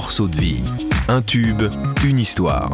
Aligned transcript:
morceau 0.00 0.28
de 0.28 0.36
vie. 0.36 0.62
Un 1.08 1.20
tube, 1.20 1.60
une 2.06 2.18
histoire. 2.18 2.72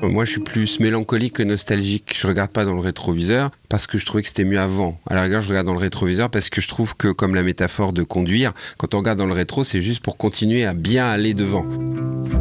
Moi, 0.00 0.24
je 0.24 0.30
suis 0.30 0.40
plus 0.40 0.80
mélancolique 0.80 1.34
que 1.34 1.42
nostalgique. 1.42 2.16
Je 2.18 2.26
regarde 2.26 2.50
pas 2.50 2.64
dans 2.64 2.72
le 2.72 2.80
rétroviseur 2.80 3.50
parce 3.68 3.86
que 3.86 3.98
je 3.98 4.06
trouvais 4.06 4.22
que 4.22 4.28
c'était 4.28 4.44
mieux 4.44 4.58
avant. 4.58 4.98
À 5.06 5.14
la 5.14 5.20
rigueur, 5.20 5.42
je 5.42 5.50
regarde 5.50 5.66
dans 5.66 5.74
le 5.74 5.78
rétroviseur 5.78 6.30
parce 6.30 6.48
que 6.48 6.62
je 6.62 6.68
trouve 6.68 6.96
que, 6.96 7.08
comme 7.08 7.34
la 7.34 7.42
métaphore 7.42 7.92
de 7.92 8.02
conduire, 8.02 8.54
quand 8.78 8.94
on 8.94 8.98
regarde 9.00 9.18
dans 9.18 9.26
le 9.26 9.34
rétro, 9.34 9.62
c'est 9.62 9.82
juste 9.82 10.02
pour 10.02 10.16
continuer 10.16 10.64
à 10.64 10.72
bien 10.72 11.06
aller 11.06 11.34
devant. 11.34 11.66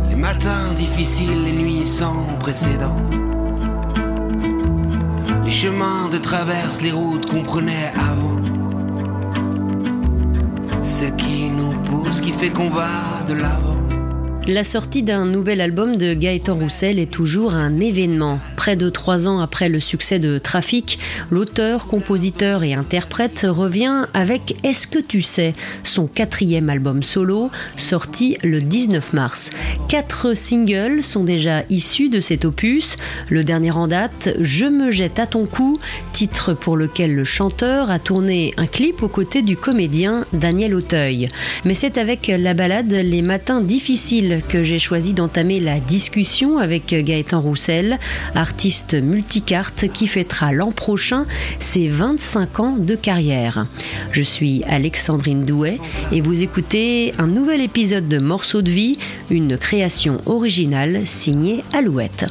Les 0.09 0.15
matins 0.15 0.71
difficiles, 0.77 1.43
les 1.43 1.51
nuits 1.51 1.85
sans 1.85 2.23
précédent. 2.39 2.95
Les 5.43 5.51
chemins 5.51 6.07
de 6.07 6.17
traverse, 6.17 6.81
les 6.81 6.91
routes 6.91 7.25
qu'on 7.25 7.43
prenait 7.43 7.91
avant. 7.97 8.41
Ce 10.81 11.03
qui 11.17 11.49
nous 11.49 11.73
pousse, 11.81 12.21
qui 12.21 12.31
fait 12.31 12.51
qu'on 12.51 12.69
va 12.69 13.16
La 14.47 14.63
sortie 14.63 15.03
d'un 15.03 15.25
nouvel 15.25 15.59
album 15.59 15.97
de 15.97 16.13
Gaëtan 16.13 16.55
Roussel 16.55 16.99
est 16.99 17.11
toujours 17.11 17.55
un 17.55 17.79
événement. 17.79 18.39
Près 18.57 18.75
de 18.75 18.89
trois 18.89 19.27
ans 19.27 19.39
après 19.39 19.69
le 19.69 19.79
succès 19.79 20.17
de 20.19 20.39
Trafic, 20.39 20.97
l'auteur, 21.29 21.85
compositeur 21.85 22.63
et 22.63 22.73
interprète 22.73 23.45
revient 23.47 24.07
avec 24.15 24.57
Est-ce 24.63 24.87
que 24.87 24.99
tu 24.99 25.21
sais, 25.21 25.53
son 25.83 26.07
quatrième 26.07 26.69
album 26.69 27.03
solo, 27.03 27.51
sorti 27.75 28.35
le 28.43 28.59
19 28.59 29.13
mars. 29.13 29.51
Quatre 29.87 30.33
singles 30.35 31.03
sont 31.03 31.23
déjà 31.23 31.63
issus 31.69 32.09
de 32.09 32.19
cet 32.19 32.45
opus. 32.45 32.97
Le 33.29 33.43
dernier 33.43 33.71
en 33.71 33.87
date, 33.87 34.35
Je 34.41 34.65
me 34.65 34.89
jette 34.89 35.19
à 35.19 35.27
ton 35.27 35.45
cou, 35.45 35.79
titre 36.11 36.53
pour 36.53 36.75
lequel 36.75 37.13
le 37.15 37.23
chanteur 37.23 37.91
a 37.91 37.99
tourné 37.99 38.55
un 38.57 38.65
clip 38.65 39.03
aux 39.03 39.07
côtés 39.07 39.43
du 39.43 39.55
comédien 39.55 40.25
Daniel 40.33 40.73
Auteuil. 40.73 41.29
Mais 41.63 41.75
c'est 41.75 41.99
avec 41.99 42.27
la 42.27 42.55
balade 42.55 42.91
Les 42.91 43.21
matins 43.21 43.61
difficiles 43.61 44.41
que 44.49 44.63
j'ai 44.63 44.79
choisi 44.79 45.13
d'entamer 45.13 45.59
la 45.59 45.79
discussion 45.79 46.57
avec 46.57 46.87
Gaëtan 46.87 47.39
Roussel, 47.39 47.99
artiste 48.47 48.93
multicarte 48.93 49.91
qui 49.91 50.07
fêtera 50.07 50.53
l'an 50.53 50.71
prochain 50.71 51.25
ses 51.59 51.89
25 51.89 52.59
ans 52.61 52.77
de 52.77 52.95
carrière. 52.95 53.67
Je 54.13 54.21
suis 54.21 54.63
Alexandrine 54.63 55.43
Douet 55.43 55.79
et 56.13 56.21
vous 56.21 56.43
écoutez 56.43 57.13
un 57.17 57.27
nouvel 57.27 57.59
épisode 57.59 58.07
de 58.07 58.19
Morceaux 58.19 58.61
de 58.61 58.71
vie, 58.71 58.99
une 59.29 59.57
création 59.57 60.21
originale 60.25 61.05
signée 61.05 61.65
Alouette. 61.73 62.25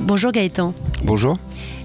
Bonjour 0.00 0.30
Gaëtan. 0.30 0.74
Bonjour. 1.02 1.38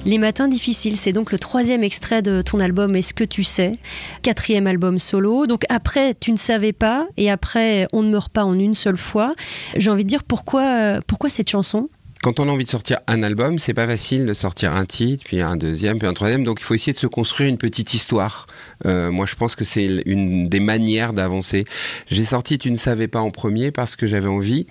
Les 0.03 0.17
matins 0.17 0.49
difficiles, 0.49 0.97
c'est 0.97 1.13
donc 1.13 1.31
le 1.31 1.39
troisième 1.39 1.83
extrait 1.83 2.21
de 2.21 2.41
ton 2.41 2.59
album 2.59 2.93
Est-ce 2.95 3.13
que 3.13 3.23
tu 3.23 3.43
sais? 3.43 3.77
Quatrième 4.21 4.67
album 4.67 4.97
solo. 4.97 5.47
Donc 5.47 5.63
après, 5.69 6.13
tu 6.15 6.33
ne 6.33 6.37
savais 6.37 6.73
pas, 6.73 7.07
et 7.15 7.31
après, 7.31 7.87
on 7.93 8.01
ne 8.01 8.09
meurt 8.09 8.33
pas 8.33 8.43
en 8.43 8.59
une 8.59 8.75
seule 8.75 8.97
fois. 8.97 9.33
J'ai 9.77 9.91
envie 9.91 10.03
de 10.03 10.09
dire 10.09 10.23
pourquoi, 10.23 10.99
pourquoi 11.07 11.29
cette 11.29 11.49
chanson? 11.49 11.87
Quand 12.21 12.39
on 12.39 12.47
a 12.47 12.51
envie 12.51 12.65
de 12.65 12.69
sortir 12.69 12.99
un 13.07 13.23
album, 13.23 13.57
c'est 13.57 13.73
pas 13.73 13.87
facile 13.87 14.27
de 14.27 14.33
sortir 14.33 14.73
un 14.73 14.85
titre, 14.85 15.23
puis 15.25 15.41
un 15.41 15.55
deuxième, 15.55 15.97
puis 15.97 16.07
un 16.07 16.13
troisième. 16.13 16.43
Donc 16.43 16.61
il 16.61 16.63
faut 16.63 16.75
essayer 16.75 16.93
de 16.93 16.99
se 16.99 17.07
construire 17.07 17.49
une 17.49 17.57
petite 17.57 17.95
histoire. 17.95 18.45
Euh, 18.85 19.09
moi, 19.09 19.25
je 19.25 19.33
pense 19.33 19.55
que 19.55 19.65
c'est 19.65 20.03
une 20.05 20.47
des 20.47 20.59
manières 20.59 21.13
d'avancer. 21.13 21.65
J'ai 22.11 22.23
sorti 22.23 22.59
Tu 22.59 22.69
ne 22.69 22.75
savais 22.75 23.07
pas 23.07 23.21
en 23.21 23.31
premier 23.31 23.71
parce 23.71 23.95
que 23.95 24.05
j'avais 24.05 24.27
envie. 24.27 24.67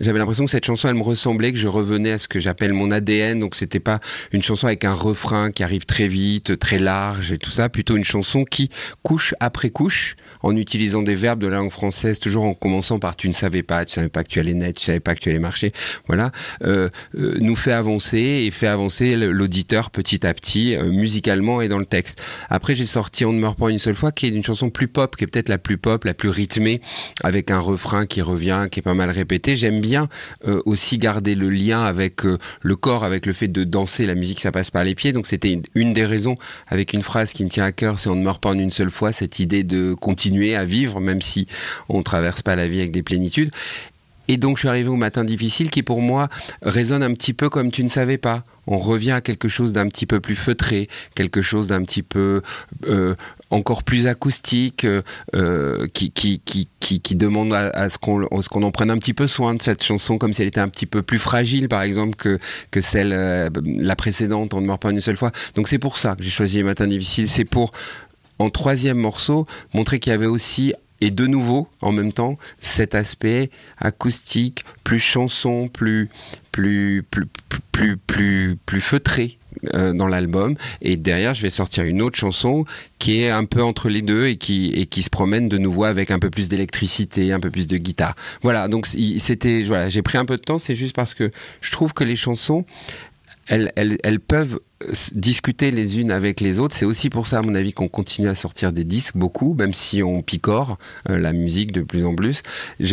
J'avais 0.00 0.18
l'impression 0.18 0.44
que 0.44 0.50
cette 0.50 0.64
chanson, 0.64 0.88
elle 0.88 0.96
me 0.96 1.02
ressemblait, 1.02 1.52
que 1.52 1.58
je 1.58 1.68
revenais 1.68 2.12
à 2.12 2.18
ce 2.18 2.26
que 2.26 2.40
j'appelle 2.40 2.72
mon 2.72 2.90
ADN. 2.90 3.38
Donc 3.38 3.54
c'était 3.54 3.80
pas 3.80 4.00
une 4.32 4.42
chanson 4.42 4.66
avec 4.66 4.84
un 4.84 4.94
refrain 4.94 5.52
qui 5.52 5.62
arrive 5.62 5.86
très 5.86 6.08
vite, 6.08 6.58
très 6.58 6.80
large 6.80 7.30
et 7.30 7.38
tout 7.38 7.52
ça. 7.52 7.68
Plutôt 7.68 7.96
une 7.96 8.04
chanson 8.04 8.44
qui 8.44 8.70
couche 9.04 9.34
après 9.38 9.70
couche, 9.70 10.16
en 10.42 10.56
utilisant 10.56 11.02
des 11.02 11.14
verbes 11.14 11.40
de 11.40 11.46
la 11.46 11.58
langue 11.58 11.70
française, 11.70 12.18
toujours 12.18 12.44
en 12.44 12.54
commençant 12.54 12.98
par 12.98 13.14
Tu 13.14 13.28
ne 13.28 13.34
savais 13.34 13.62
pas, 13.62 13.84
tu 13.84 13.94
savais 13.94 14.08
pas 14.08 14.24
que 14.24 14.28
tu 14.28 14.40
allais 14.40 14.54
naître, 14.54 14.80
tu 14.80 14.86
savais 14.86 15.00
pas 15.00 15.14
que 15.14 15.20
tu 15.20 15.28
allais 15.28 15.38
marcher. 15.38 15.72
Voilà. 16.08 16.32
Euh, 16.64 16.87
nous 17.14 17.56
fait 17.56 17.72
avancer 17.72 18.18
et 18.18 18.50
fait 18.50 18.66
avancer 18.66 19.16
l'auditeur 19.16 19.90
petit 19.90 20.26
à 20.26 20.34
petit, 20.34 20.76
euh, 20.76 20.84
musicalement 20.84 21.60
et 21.60 21.68
dans 21.68 21.78
le 21.78 21.86
texte. 21.86 22.22
Après, 22.50 22.74
j'ai 22.74 22.86
sorti 22.86 23.24
On 23.24 23.32
ne 23.32 23.40
meurt 23.40 23.58
pas 23.58 23.70
une 23.70 23.78
seule 23.78 23.94
fois, 23.94 24.12
qui 24.12 24.26
est 24.26 24.30
une 24.30 24.44
chanson 24.44 24.70
plus 24.70 24.88
pop, 24.88 25.16
qui 25.16 25.24
est 25.24 25.26
peut-être 25.26 25.48
la 25.48 25.58
plus 25.58 25.78
pop, 25.78 26.04
la 26.04 26.14
plus 26.14 26.28
rythmée, 26.28 26.80
avec 27.22 27.50
un 27.50 27.58
refrain 27.58 28.06
qui 28.06 28.22
revient, 28.22 28.68
qui 28.70 28.80
est 28.80 28.82
pas 28.82 28.94
mal 28.94 29.10
répété. 29.10 29.54
J'aime 29.54 29.80
bien 29.80 30.08
euh, 30.46 30.62
aussi 30.64 30.98
garder 30.98 31.34
le 31.34 31.50
lien 31.50 31.82
avec 31.82 32.22
le 32.24 32.76
corps, 32.76 33.04
avec 33.04 33.26
le 33.26 33.32
fait 33.32 33.48
de 33.48 33.64
danser. 33.64 34.06
La 34.06 34.14
musique, 34.14 34.40
ça 34.40 34.52
passe 34.52 34.70
par 34.70 34.84
les 34.84 34.94
pieds. 34.94 35.12
Donc, 35.12 35.26
c'était 35.26 35.60
une 35.74 35.92
des 35.92 36.04
raisons, 36.04 36.36
avec 36.66 36.92
une 36.92 37.02
phrase 37.02 37.32
qui 37.32 37.44
me 37.44 37.48
tient 37.48 37.64
à 37.64 37.72
cœur, 37.72 37.98
c'est 37.98 38.08
On 38.08 38.16
ne 38.16 38.22
meurt 38.22 38.42
pas 38.42 38.50
en 38.50 38.58
une 38.58 38.70
seule 38.70 38.90
fois, 38.90 39.12
cette 39.12 39.38
idée 39.38 39.62
de 39.62 39.94
continuer 39.94 40.56
à 40.56 40.64
vivre, 40.64 41.00
même 41.00 41.22
si 41.22 41.46
on 41.88 42.02
traverse 42.02 42.42
pas 42.42 42.56
la 42.56 42.66
vie 42.66 42.80
avec 42.80 42.92
des 42.92 43.02
plénitudes. 43.02 43.50
Et 44.28 44.36
donc 44.36 44.56
je 44.56 44.60
suis 44.60 44.68
arrivé 44.68 44.88
au 44.88 44.96
matin 44.96 45.24
difficile 45.24 45.70
qui 45.70 45.82
pour 45.82 46.00
moi 46.00 46.28
résonne 46.62 47.02
un 47.02 47.14
petit 47.14 47.32
peu 47.32 47.48
comme 47.48 47.70
tu 47.70 47.82
ne 47.82 47.88
savais 47.88 48.18
pas. 48.18 48.44
On 48.70 48.78
revient 48.78 49.12
à 49.12 49.22
quelque 49.22 49.48
chose 49.48 49.72
d'un 49.72 49.88
petit 49.88 50.04
peu 50.04 50.20
plus 50.20 50.34
feutré, 50.34 50.88
quelque 51.14 51.40
chose 51.40 51.68
d'un 51.68 51.82
petit 51.84 52.02
peu 52.02 52.42
euh, 52.86 53.14
encore 53.48 53.82
plus 53.82 54.06
acoustique, 54.06 54.86
euh, 55.34 55.86
qui, 55.94 56.12
qui, 56.12 57.14
demande 57.14 57.54
à, 57.54 57.88
ce 57.88 57.96
qu'on 57.96 58.62
en 58.62 58.70
prenne 58.70 58.90
un 58.90 58.98
petit 58.98 59.14
peu 59.14 59.26
soin 59.26 59.54
de 59.54 59.62
cette 59.62 59.82
chanson, 59.82 60.18
comme 60.18 60.34
si 60.34 60.42
elle 60.42 60.48
était 60.48 60.60
un 60.60 60.68
petit 60.68 60.84
peu 60.84 61.00
plus 61.00 61.18
fragile, 61.18 61.68
par 61.68 61.80
exemple, 61.80 62.14
que, 62.14 62.80
celle, 62.82 63.14
euh, 63.14 63.48
la 63.64 63.96
précédente, 63.96 64.52
On 64.52 64.60
ne 64.60 64.66
meurt 64.66 64.82
pas 64.82 64.90
une 64.90 65.00
seule 65.00 65.16
fois. 65.16 65.32
Donc 65.54 65.66
c'est 65.68 65.78
pour 65.78 65.96
ça 65.96 66.14
que 66.14 66.22
j'ai 66.22 66.28
choisi 66.28 66.58
Les 66.58 66.62
Matins 66.62 66.86
Difficiles, 66.86 67.28
c'est 67.28 67.46
pour 67.46 67.72
en 68.38 68.50
troisième 68.50 68.98
morceau, 68.98 69.46
montrer 69.74 69.98
qu'il 69.98 70.10
y 70.10 70.14
avait 70.14 70.26
aussi 70.26 70.74
et 71.00 71.10
de 71.10 71.26
nouveau, 71.26 71.68
en 71.80 71.92
même 71.92 72.12
temps, 72.12 72.38
cet 72.60 72.94
aspect 72.94 73.50
acoustique, 73.78 74.64
plus 74.84 74.98
chanson, 74.98 75.68
plus 75.68 76.08
plus 76.52 77.04
plus 77.08 77.26
plus 77.72 77.96
plus, 77.96 78.58
plus 78.66 78.80
feutré 78.80 79.38
euh, 79.74 79.92
dans 79.92 80.08
l'album. 80.08 80.56
Et 80.82 80.96
derrière, 80.96 81.34
je 81.34 81.42
vais 81.42 81.50
sortir 81.50 81.84
une 81.84 82.02
autre 82.02 82.16
chanson 82.16 82.64
qui 82.98 83.22
est 83.22 83.30
un 83.30 83.44
peu 83.44 83.62
entre 83.62 83.88
les 83.88 84.02
deux 84.02 84.26
et 84.26 84.36
qui 84.36 84.72
et 84.74 84.86
qui 84.86 85.02
se 85.02 85.10
promène 85.10 85.48
de 85.48 85.58
nouveau 85.58 85.84
avec 85.84 86.10
un 86.10 86.18
peu 86.18 86.30
plus 86.30 86.48
d'électricité, 86.48 87.32
un 87.32 87.40
peu 87.40 87.50
plus 87.50 87.66
de 87.66 87.76
guitare. 87.76 88.16
Voilà. 88.42 88.68
Donc 88.68 88.86
c'était 88.86 89.62
voilà, 89.62 89.88
j'ai 89.88 90.02
pris 90.02 90.18
un 90.18 90.24
peu 90.24 90.36
de 90.36 90.42
temps. 90.42 90.58
C'est 90.58 90.74
juste 90.74 90.96
parce 90.96 91.14
que 91.14 91.30
je 91.60 91.70
trouve 91.70 91.94
que 91.94 92.04
les 92.04 92.16
chansons 92.16 92.64
elles, 93.48 93.72
elles, 93.76 93.98
elles, 94.04 94.20
peuvent 94.20 94.60
discuter 95.12 95.70
les 95.70 96.00
unes 96.00 96.10
avec 96.10 96.40
les 96.40 96.58
autres. 96.58 96.74
C'est 96.74 96.84
aussi 96.84 97.10
pour 97.10 97.26
ça, 97.26 97.38
à 97.38 97.42
mon 97.42 97.54
avis, 97.54 97.72
qu'on 97.72 97.88
continue 97.88 98.28
à 98.28 98.34
sortir 98.34 98.72
des 98.72 98.84
disques 98.84 99.16
beaucoup, 99.16 99.54
même 99.54 99.72
si 99.72 100.02
on 100.02 100.22
picore 100.22 100.78
euh, 101.08 101.18
la 101.18 101.32
musique 101.32 101.72
de 101.72 101.82
plus 101.82 102.04
en 102.04 102.14
plus. 102.14 102.42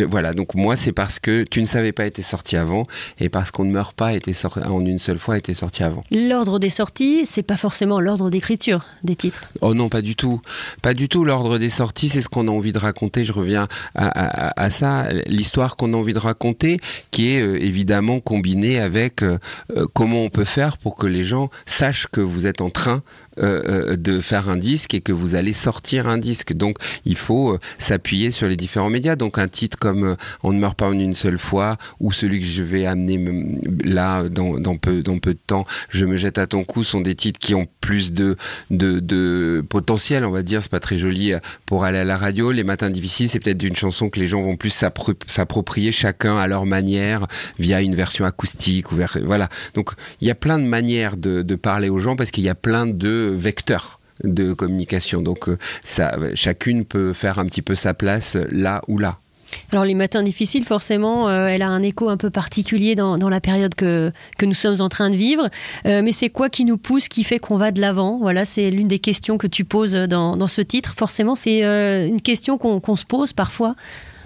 voilà, 0.08 0.34
donc 0.34 0.54
moi, 0.54 0.76
c'est 0.76 0.92
parce 0.92 1.18
que 1.18 1.44
tu 1.44 1.60
ne 1.60 1.66
savais 1.66 1.92
pas 1.92 2.06
été 2.06 2.22
sorti 2.22 2.56
avant 2.56 2.82
et 3.20 3.28
parce 3.28 3.50
qu'on 3.50 3.64
ne 3.64 3.70
meurt 3.70 3.94
pas 3.94 4.14
été 4.14 4.32
sorti 4.32 4.60
en 4.60 4.84
une 4.84 4.98
seule 4.98 5.18
fois 5.18 5.38
été 5.38 5.54
sorti 5.54 5.84
avant. 5.84 6.04
L'ordre 6.10 6.58
des 6.58 6.70
sorties, 6.70 7.24
c'est 7.24 7.42
pas 7.42 7.56
forcément 7.56 8.00
l'ordre 8.00 8.30
d'écriture 8.30 8.84
des 9.04 9.16
titres. 9.16 9.52
Oh 9.60 9.74
non, 9.74 9.88
pas 9.88 10.02
du 10.02 10.16
tout, 10.16 10.40
pas 10.82 10.94
du 10.94 11.08
tout. 11.08 11.24
L'ordre 11.24 11.58
des 11.58 11.68
sorties, 11.68 12.08
c'est 12.08 12.22
ce 12.22 12.28
qu'on 12.28 12.48
a 12.48 12.50
envie 12.50 12.72
de 12.72 12.78
raconter. 12.78 13.24
Je 13.24 13.32
reviens 13.32 13.68
à, 13.94 14.70
ça, 14.70 15.12
l'histoire 15.26 15.76
qu'on 15.76 15.94
a 15.94 15.96
envie 15.96 16.12
de 16.12 16.18
raconter, 16.18 16.80
qui 17.10 17.30
est 17.30 17.42
euh, 17.42 17.62
évidemment 17.62 18.20
combinée 18.20 18.80
avec 18.80 19.22
euh, 19.22 19.38
comment 19.92 20.22
on 20.22 20.30
peut 20.30 20.44
faire 20.44 20.78
pour 20.78 20.96
que 20.96 21.06
les 21.06 21.22
gens 21.22 21.50
sache 21.76 22.06
que 22.06 22.22
vous 22.22 22.46
êtes 22.46 22.62
en 22.62 22.70
train 22.70 23.02
euh, 23.38 23.90
euh, 23.92 23.96
de 23.96 24.22
faire 24.22 24.48
un 24.48 24.56
disque 24.56 24.94
et 24.94 25.02
que 25.02 25.12
vous 25.12 25.34
allez 25.34 25.52
sortir 25.52 26.06
un 26.06 26.16
disque. 26.16 26.54
Donc 26.54 26.78
il 27.04 27.18
faut 27.18 27.52
euh, 27.52 27.58
s'appuyer 27.76 28.30
sur 28.30 28.48
les 28.48 28.56
différents 28.56 28.88
médias. 28.88 29.14
Donc 29.14 29.38
un 29.38 29.46
titre 29.48 29.76
comme 29.78 30.16
On 30.42 30.54
ne 30.54 30.58
meurt 30.58 30.78
pas 30.78 30.86
en 30.86 30.98
une 30.98 31.14
seule 31.14 31.36
fois 31.36 31.76
ou 32.00 32.12
celui 32.12 32.40
que 32.40 32.46
je 32.46 32.62
vais 32.62 32.86
amener 32.86 33.20
là 33.84 34.26
dans, 34.30 34.78
peu, 34.78 35.02
dans 35.02 35.18
peu 35.18 35.34
de 35.34 35.38
temps, 35.46 35.66
Je 35.90 36.06
me 36.06 36.16
jette 36.16 36.38
à 36.38 36.46
ton 36.46 36.64
cou 36.64 36.82
sont 36.82 37.02
des 37.02 37.14
titres 37.14 37.38
qui 37.38 37.54
ont 37.54 37.66
plus 37.82 38.12
de, 38.12 38.36
de, 38.70 39.62
potentiel, 39.68 40.24
on 40.24 40.30
va 40.30 40.42
dire. 40.42 40.62
C'est 40.62 40.70
pas 40.70 40.80
très 40.80 40.96
joli 40.96 41.32
pour 41.66 41.84
aller 41.84 41.98
à 41.98 42.04
la 42.04 42.16
radio. 42.16 42.52
Les 42.52 42.64
matins 42.64 42.88
difficiles, 42.88 43.28
c'est 43.28 43.40
peut-être 43.40 43.62
une 43.62 43.76
chanson 43.76 44.08
que 44.08 44.18
les 44.18 44.26
gens 44.26 44.40
vont 44.40 44.56
plus 44.56 44.82
s'approprier 45.26 45.92
chacun 45.92 46.38
à 46.38 46.46
leur 46.46 46.64
manière 46.64 47.26
via 47.58 47.82
une 47.82 47.94
version 47.94 48.24
acoustique 48.24 48.92
ou 48.92 48.96
voilà. 49.24 49.50
Donc 49.74 49.90
il 50.22 50.26
y 50.26 50.30
a 50.30 50.34
plein 50.34 50.58
de 50.58 50.64
manières 50.64 51.18
de, 51.18 51.42
de 51.42 51.54
parler 51.54 51.90
aux 51.90 51.98
gens 51.98 52.16
parce 52.16 52.30
qu'il 52.30 52.44
y 52.44 52.48
a 52.48 52.54
plein 52.54 52.86
de 52.86 53.25
vecteurs 53.28 54.00
de 54.24 54.52
communication. 54.52 55.22
Donc 55.22 55.48
euh, 55.48 55.56
chacune 56.34 56.84
peut 56.84 57.12
faire 57.12 57.38
un 57.38 57.46
petit 57.46 57.62
peu 57.62 57.74
sa 57.74 57.94
place 57.94 58.36
là 58.50 58.82
ou 58.88 58.98
là. 58.98 59.18
Alors 59.70 59.84
les 59.84 59.94
matins 59.94 60.22
difficiles, 60.24 60.64
forcément, 60.64 61.28
euh, 61.28 61.46
elle 61.46 61.62
a 61.62 61.68
un 61.68 61.82
écho 61.82 62.08
un 62.08 62.16
peu 62.16 62.30
particulier 62.30 62.94
dans, 62.96 63.16
la 63.16 63.40
période 63.40 63.74
que, 63.74 64.12
nous 64.42 64.54
sommes 64.54 64.80
en 64.80 64.88
train 64.88 65.08
de 65.08 65.16
vivre. 65.16 65.48
Euh, 65.86 66.02
mais 66.02 66.12
c'est 66.12 66.30
quoi 66.30 66.50
qui 66.50 66.64
nous 66.64 66.76
pousse, 66.76 67.08
qui 67.08 67.22
fait 67.22 67.38
qu'on 67.38 67.56
va 67.56 67.70
de 67.70 67.80
l'avant? 67.80 68.18
Voilà, 68.18 68.44
c'est 68.44 68.70
l'une 68.70 68.88
des 68.88 68.98
questions 68.98 69.38
que 69.38 69.46
tu 69.46 69.64
poses 69.64 69.92
dans 69.92 70.48
ce 70.48 70.60
titre. 70.62 70.94
Forcément, 70.96 71.36
c'est 71.36 71.60
une 72.08 72.20
question 72.20 72.58
qu'on 72.58 72.96
se 72.96 73.04
pose 73.04 73.32
parfois. 73.32 73.76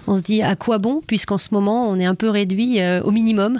On 0.07 0.17
se 0.17 0.23
dit 0.23 0.41
à 0.41 0.55
quoi 0.55 0.79
bon, 0.79 1.01
puisqu'en 1.05 1.37
ce 1.37 1.49
moment, 1.51 1.87
on 1.87 1.99
est 1.99 2.05
un 2.05 2.15
peu 2.15 2.29
réduit 2.29 2.79
au 3.03 3.11
minimum 3.11 3.59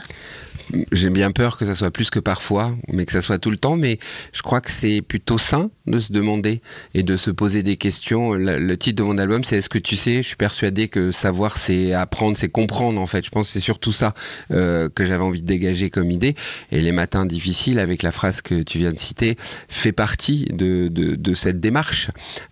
j'ai 0.91 1.09
bien 1.09 1.31
peur 1.31 1.57
que 1.57 1.65
ça 1.65 1.75
soit 1.75 1.91
plus 1.91 2.09
que 2.09 2.19
parfois, 2.19 2.75
mais 2.87 3.05
que 3.05 3.11
ça 3.11 3.21
soit 3.21 3.39
tout 3.39 3.49
le 3.49 3.57
temps. 3.57 3.75
Mais 3.75 3.99
je 4.33 4.41
crois 4.41 4.61
que 4.61 4.71
c'est 4.71 5.01
plutôt 5.01 5.37
sain 5.37 5.69
de 5.87 5.99
se 5.99 6.11
demander 6.11 6.61
et 6.93 7.03
de 7.03 7.17
se 7.17 7.31
poser 7.31 7.63
des 7.63 7.77
questions. 7.77 8.33
Le, 8.33 8.77
titre 8.77 9.03
de 9.03 9.03
mon 9.03 9.17
album, 9.17 9.43
c'est 9.43 9.57
Est-ce 9.57 9.69
que 9.69 9.77
tu 9.77 9.95
sais? 9.95 10.21
Je 10.21 10.27
suis 10.27 10.35
persuadé 10.35 10.87
que 10.87 11.11
savoir, 11.11 11.57
c'est 11.57 11.93
apprendre, 11.93 12.37
c'est 12.37 12.49
comprendre 12.49 12.99
en 12.99 13.05
fait. 13.05 13.25
Je 13.25 13.29
pense 13.29 13.47
que 13.47 13.53
c'est 13.53 13.59
surtout 13.59 13.91
ça 13.91 14.13
euh, 14.51 14.89
que 14.89 15.05
j'avais 15.05 15.23
envie 15.23 15.41
de 15.41 15.47
dégager 15.47 15.89
comme 15.89 16.11
idée. 16.11 16.35
Et 16.71 16.81
les 16.81 16.91
matins 16.91 17.25
difficiles, 17.25 17.79
avec 17.79 18.03
la 18.03 18.11
phrase 18.11 18.41
que 18.41 18.63
tu 18.63 18.77
viens 18.77 18.91
de 18.91 18.99
citer, 18.99 19.37
fait 19.67 19.91
partie 19.91 20.45
de, 20.51 20.87
de, 20.89 21.33
cette 21.33 21.59
démarche. 21.59 22.11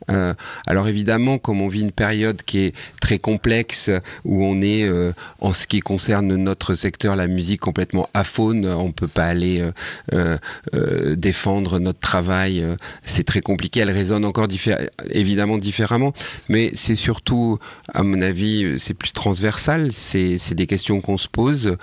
Euh, 0.10 0.34
alors 0.66 0.88
évidemment, 0.88 1.38
comme 1.38 1.62
on 1.62 1.68
vit 1.68 1.82
une 1.82 1.92
période 1.92 2.44
qui 2.44 2.60
est 2.60 2.76
très 3.02 3.18
complexe, 3.18 3.92
où 4.26 4.44
on 4.44 4.62
est, 4.62 4.84
euh, 4.84 5.12
en 5.42 5.54
ce 5.54 5.68
qui 5.68 5.80
concerne 5.82 6.36
notre 6.36 6.74
secteur, 6.74 7.16
la 7.16 7.28
musique, 7.28 7.60
complètement 7.60 8.09
aphone, 8.14 8.66
on 8.66 8.92
peut 8.92 9.08
pas 9.08 9.26
aller 9.26 9.62
euh, 10.14 10.38
euh, 10.74 11.16
défendre 11.16 11.80
notre 11.80 12.00
travail, 12.00 12.66
c'est 13.04 13.24
très 13.24 13.42
compliqué, 13.42 13.82
elle 13.82 13.92
résonne 13.92 14.26
encore 14.26 14.48
évidemment 15.10 15.58
différemment, 15.58 16.14
mais 16.48 16.72
c'est 16.74 16.96
surtout, 16.96 17.60
à 17.94 18.04
mon 18.04 18.22
avis, 18.22 18.76
c'est 18.78 18.94
plus 18.94 19.12
transversal, 19.12 19.92
c'est 19.92 20.54
des 20.54 20.68
questions 20.68 21.02
qu'on 21.02 21.18
se 21.18 21.28
pose. 21.28 21.78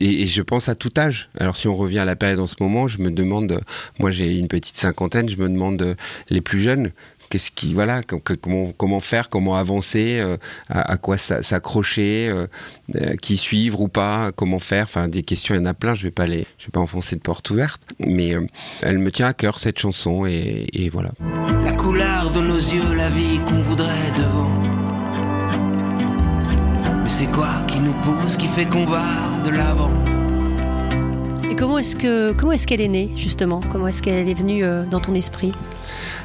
et, 0.00 0.26
je 0.26 0.42
pense 0.42 0.68
à 0.68 0.74
tout 0.74 0.92
âge. 0.96 1.30
Alors 1.38 1.56
si 1.56 1.68
on 1.68 1.76
revient 1.76 2.00
à 2.00 2.04
la 2.04 2.16
période 2.16 2.40
en 2.40 2.46
ce 2.46 2.56
moment, 2.60 2.86
je 2.86 2.98
me 2.98 3.10
demande, 3.10 3.60
moi 3.98 4.10
j'ai 4.10 4.36
une 4.36 4.48
petite 4.48 4.76
cinquantaine, 4.76 5.28
je 5.28 5.36
me 5.36 5.48
demande 5.48 5.96
les 6.30 6.40
plus 6.40 6.60
jeunes, 6.60 6.90
qu'est-ce 7.28 7.50
qui 7.50 7.74
voilà 7.74 8.02
comment 8.02 8.72
comment 8.76 9.00
faire 9.00 9.28
comment 9.28 9.56
avancer 9.56 10.18
euh, 10.18 10.36
à, 10.68 10.96
quoi 10.96 11.16
s'accrocher 11.16 12.28
euh, 12.28 12.46
euh, 12.96 13.16
qui 13.16 13.36
suivre 13.36 13.80
ou 13.80 13.88
pas 13.88 14.32
comment 14.32 14.58
faire 14.58 14.84
enfin 14.84 15.08
des 15.08 15.22
questions 15.22 15.54
il 15.54 15.58
y 15.58 15.60
en 15.60 15.66
a 15.66 15.74
plein 15.74 15.94
je 15.94 16.04
vais 16.04 16.10
pas 16.10 16.26
les 16.26 16.46
je 16.58 16.66
vais 16.66 16.72
pas 16.72 16.80
enfoncer 16.80 17.16
de 17.16 17.20
porte 17.20 17.50
ouverte 17.50 17.82
mais 18.00 18.34
elle 18.82 18.98
me 18.98 19.10
tient 19.10 19.28
à 19.28 19.34
cœur 19.34 19.58
cette 19.58 19.78
chanson 19.78 20.26
et, 20.26 20.66
et, 20.72 20.88
voilà. 20.88 21.10
La 21.64 21.72
couleur 21.72 22.30
de 22.30 22.40
nos 22.40 22.56
yeux 22.56 22.94
la 22.96 23.08
vie 23.10 23.40
qu'on 23.46 23.62
voudrait 23.62 24.12
devant. 24.16 24.62
Mais 27.02 27.10
c'est 27.10 27.30
quoi 27.30 27.48
qui 27.66 27.78
nous 27.80 27.94
pousse 27.94 28.36
qui 28.36 28.46
fait 28.46 28.66
qu'on 28.66 28.84
va 28.84 29.02
de 29.44 29.50
l'avant? 29.50 29.90
Et 31.50 31.56
comment 31.56 31.78
est-ce 31.78 31.96
que 31.96 32.32
comment 32.32 32.52
est-ce 32.52 32.66
qu'elle 32.66 32.80
est 32.80 32.88
née 32.88 33.10
justement? 33.16 33.60
Comment 33.70 33.88
est-ce 33.88 34.02
qu'elle 34.02 34.28
est 34.28 34.34
venue 34.34 34.62
dans 34.90 35.00
ton 35.00 35.14
esprit? 35.14 35.52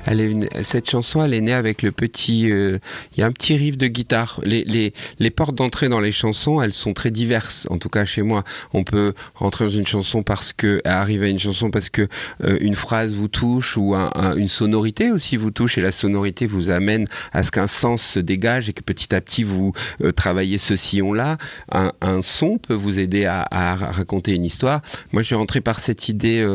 Elle 0.05 0.19
est 0.19 0.63
cette 0.63 0.89
chanson, 0.89 1.23
elle 1.23 1.33
est 1.33 1.41
née 1.41 1.53
avec 1.53 1.81
le 1.81 1.91
petit. 1.91 2.49
Euh, 2.49 2.79
il 3.15 3.21
y 3.21 3.23
a 3.23 3.27
un 3.27 3.31
petit 3.31 3.55
riff 3.55 3.77
de 3.77 3.87
guitare. 3.87 4.39
Les, 4.43 4.63
les, 4.63 4.93
les 5.19 5.29
portes 5.29 5.55
d'entrée 5.55 5.89
dans 5.89 5.99
les 5.99 6.11
chansons, 6.11 6.61
elles 6.61 6.73
sont 6.73 6.93
très 6.93 7.11
diverses. 7.11 7.67
En 7.69 7.77
tout 7.77 7.89
cas, 7.89 8.05
chez 8.05 8.21
moi, 8.21 8.43
on 8.73 8.83
peut 8.83 9.13
rentrer 9.35 9.65
dans 9.65 9.71
une 9.71 9.87
chanson 9.87 10.23
parce 10.23 10.53
que 10.53 10.81
arriver 10.85 11.27
à 11.27 11.29
une 11.29 11.39
chanson 11.39 11.71
parce 11.71 11.89
que 11.89 12.07
euh, 12.43 12.57
une 12.59 12.75
phrase 12.75 13.13
vous 13.13 13.27
touche 13.27 13.77
ou 13.77 13.95
un, 13.95 14.35
une 14.35 14.49
sonorité 14.49 15.11
aussi 15.11 15.37
vous 15.37 15.51
touche 15.51 15.77
et 15.77 15.81
la 15.81 15.91
sonorité 15.91 16.47
vous 16.47 16.69
amène 16.69 17.05
à 17.31 17.43
ce 17.43 17.51
qu'un 17.51 17.67
sens 17.67 18.01
se 18.01 18.19
dégage 18.19 18.69
et 18.69 18.73
que 18.73 18.81
petit 18.81 19.13
à 19.15 19.21
petit 19.21 19.43
vous 19.43 19.73
euh, 20.01 20.11
travaillez 20.11 20.57
ce 20.57 20.75
sillon-là. 20.75 21.37
Un, 21.71 21.91
un, 22.01 22.21
son 22.21 22.57
peut 22.57 22.73
vous 22.73 22.99
aider 22.99 23.25
à, 23.25 23.45
à, 23.51 23.75
raconter 23.75 24.33
une 24.33 24.45
histoire. 24.45 24.81
Moi, 25.11 25.21
je 25.21 25.27
suis 25.27 25.35
rentré 25.35 25.61
par 25.61 25.79
cette 25.79 26.09
idée, 26.09 26.45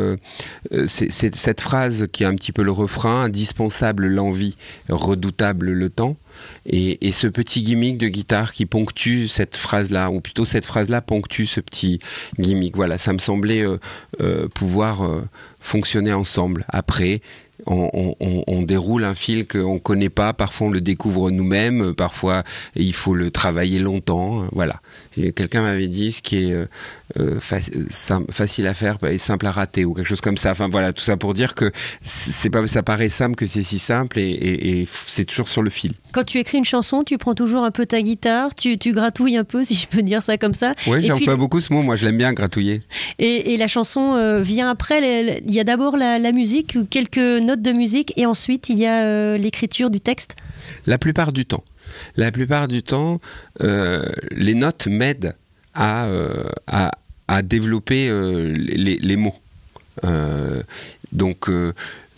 c'est 0.86 1.10
cette 1.34 1.60
phrase 1.60 2.06
qui 2.12 2.22
est 2.22 2.26
un 2.26 2.34
petit 2.34 2.52
peu 2.52 2.62
le 2.62 2.72
refrain 2.72 3.28
indispensable 3.38 4.08
l'envie, 4.08 4.56
redoutable 4.88 5.70
le 5.70 5.88
temps. 5.90 6.16
Et, 6.66 7.12
ce 7.12 7.26
petit 7.26 7.62
gimmick 7.62 7.98
de 7.98 8.08
guitare 8.08 8.52
qui 8.52 8.66
ponctue 8.66 9.26
cette 9.26 9.56
phrase-là, 9.56 10.10
ou 10.10 10.20
plutôt 10.20 10.44
cette 10.44 10.64
phrase-là 10.64 11.00
ponctue 11.00 11.46
ce 11.46 11.60
petit 11.60 12.00
gimmick. 12.38 12.76
Voilà, 12.76 12.98
ça 12.98 13.12
me 13.12 13.18
semblait 13.18 13.62
euh, 13.62 13.78
euh, 14.20 14.48
pouvoir 14.48 15.02
euh, 15.02 15.22
fonctionner 15.60 16.12
ensemble. 16.12 16.64
Après, 16.68 17.20
on, 17.66 18.62
déroule 18.62 19.04
un 19.04 19.14
fil 19.14 19.46
qu'on 19.46 19.74
ne 19.74 19.78
connaît 19.78 20.08
pas, 20.08 20.32
parfois 20.32 20.68
on 20.68 20.70
le 20.70 20.80
découvre 20.80 21.30
nous-mêmes, 21.30 21.94
parfois 21.94 22.44
il 22.76 22.92
faut 22.92 23.14
le 23.14 23.30
travailler 23.30 23.78
longtemps. 23.78 24.46
Voilà. 24.52 24.80
Quelqu'un 25.34 25.62
m'avait 25.62 25.88
dit 25.88 26.12
ce 26.12 26.22
qui 26.22 26.36
est 26.36 26.52
euh, 26.52 26.66
euh, 27.18 27.40
facile 27.40 28.66
à 28.66 28.74
faire 28.74 28.98
et 29.10 29.18
simple 29.18 29.46
à 29.46 29.50
rater 29.50 29.84
ou 29.84 29.94
quelque 29.94 30.06
chose 30.06 30.20
comme 30.20 30.36
ça. 30.36 30.50
Enfin 30.50 30.68
voilà, 30.68 30.92
tout 30.92 31.02
ça 31.02 31.16
pour 31.16 31.34
dire 31.34 31.54
que 31.54 31.72
c'est 32.02 32.50
pas, 32.50 32.66
ça 32.66 32.82
paraît 32.82 33.08
simple 33.08 33.34
que 33.34 33.46
c'est 33.46 33.62
si 33.62 33.78
simple 33.78 34.18
et, 34.18 34.86
c'est 35.06 35.24
toujours 35.24 35.48
sur 35.48 35.62
le 35.62 35.70
fil. 35.70 35.92
Quand 36.12 36.24
tu 36.24 36.38
écris 36.38 36.58
une 36.58 36.64
chanson, 36.64 37.04
tu 37.04 37.18
prends 37.18 37.34
toujours 37.34 37.64
un 37.64 37.70
peu 37.70 37.86
ta 37.86 38.02
guitare, 38.02 38.54
tu, 38.54 38.76
gratouilles 38.92 39.36
un 39.36 39.44
peu, 39.44 39.64
si 39.68 39.74
je 39.74 39.86
peux 39.88 40.02
dire 40.02 40.22
ça 40.22 40.38
comme 40.38 40.54
ça. 40.54 40.74
Oui, 40.86 41.02
j'emploie 41.02 41.36
beaucoup 41.36 41.60
ce 41.60 41.72
mot, 41.72 41.82
moi 41.82 41.96
je 41.96 42.04
l'aime 42.04 42.18
bien 42.18 42.32
gratouiller. 42.32 42.82
Et, 43.18 43.56
la 43.56 43.66
chanson 43.66 44.14
euh, 44.14 44.40
vient 44.40 44.70
après, 44.70 45.40
il 45.44 45.52
y 45.52 45.58
a 45.58 45.64
d'abord 45.64 45.96
la, 45.96 46.18
la 46.18 46.30
musique, 46.30 46.76
quelques 46.90 47.18
notes 47.48 47.62
de 47.62 47.72
musique 47.72 48.12
et 48.16 48.26
ensuite 48.26 48.68
il 48.68 48.78
y 48.78 48.86
a 48.86 49.36
l'écriture 49.36 49.90
du 49.90 50.00
texte 50.00 50.36
La 50.86 50.98
plupart 50.98 51.32
du 51.32 51.46
temps. 51.46 51.64
La 52.16 52.30
plupart 52.30 52.68
du 52.68 52.82
temps, 52.82 53.20
euh, 53.62 54.04
les 54.30 54.54
notes 54.54 54.86
m'aident 54.86 55.34
à, 55.74 56.06
euh, 56.06 56.44
développer 57.42 58.08
euh, 58.08 58.52
les, 58.54 58.98
les, 58.98 59.16
mots. 59.16 59.34
donc 61.12 61.48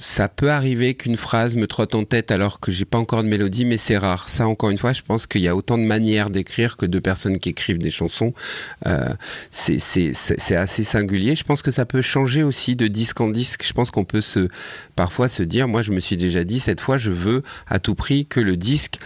ça 0.00 0.29
peut 0.29 0.50
arriver 0.50 0.94
qu'une 0.94 1.19
phrase 1.19 1.56
me 1.56 1.67
trotte 1.67 1.94
en 1.94 2.05
tête 2.05 2.31
alors 2.31 2.58
que 2.58 2.73
j'ai 2.73 2.87
pas 2.87 2.97
encore 2.97 3.23
de 3.23 3.29
mélodie, 3.29 3.67
mais 3.67 3.76
c'est 3.76 3.99
rare. 3.99 4.31
Ça, 4.31 4.49
encore 4.49 4.70
une 4.70 4.79
fois, 4.79 4.94
je 4.94 5.02
pense 5.02 5.26
qu'il 5.26 5.43
y 5.43 5.49
a 5.49 5.55
autant 5.55 5.76
de 5.76 5.82
manières 5.82 6.31
d'écrire 6.31 6.79
que 6.79 6.87
de 6.87 6.99
personnes 6.99 7.38
qui 7.38 7.50
écrivent 7.50 7.76
des 7.76 7.91
chansons. 7.91 8.32
Euh, 8.87 9.11
c'est 9.50 10.56
assez 10.56 10.85
singulier. 10.85 11.37
Je 11.37 11.44
pense 11.44 11.61
que 11.61 11.70
ça 11.70 11.85
peut 11.85 12.00
changer 12.00 12.43
aussi 12.43 12.76
de 12.76 12.87
disque 12.87 13.20
en 13.20 13.29
disque. 13.29 13.62
Je 13.62 13.75
pense 13.75 13.91
qu'on 13.91 14.06
peut 14.06 14.23
se, 14.23 14.49
parfois 14.97 15.29
se 15.29 15.43
dire, 15.43 15.69
moi, 15.69 15.82
je 15.82 15.93
me 15.93 16.00
suis 16.00 16.17
déjà 16.17 16.44
dit, 16.44 16.61
cette 16.61 16.81
fois, 16.81 16.97
je 16.97 17.11
veux 17.11 17.43
à 17.67 17.79
tout 17.79 17.94
prix 17.94 18.25
que 18.25 18.41
le 18.41 18.56
disque 18.56 18.99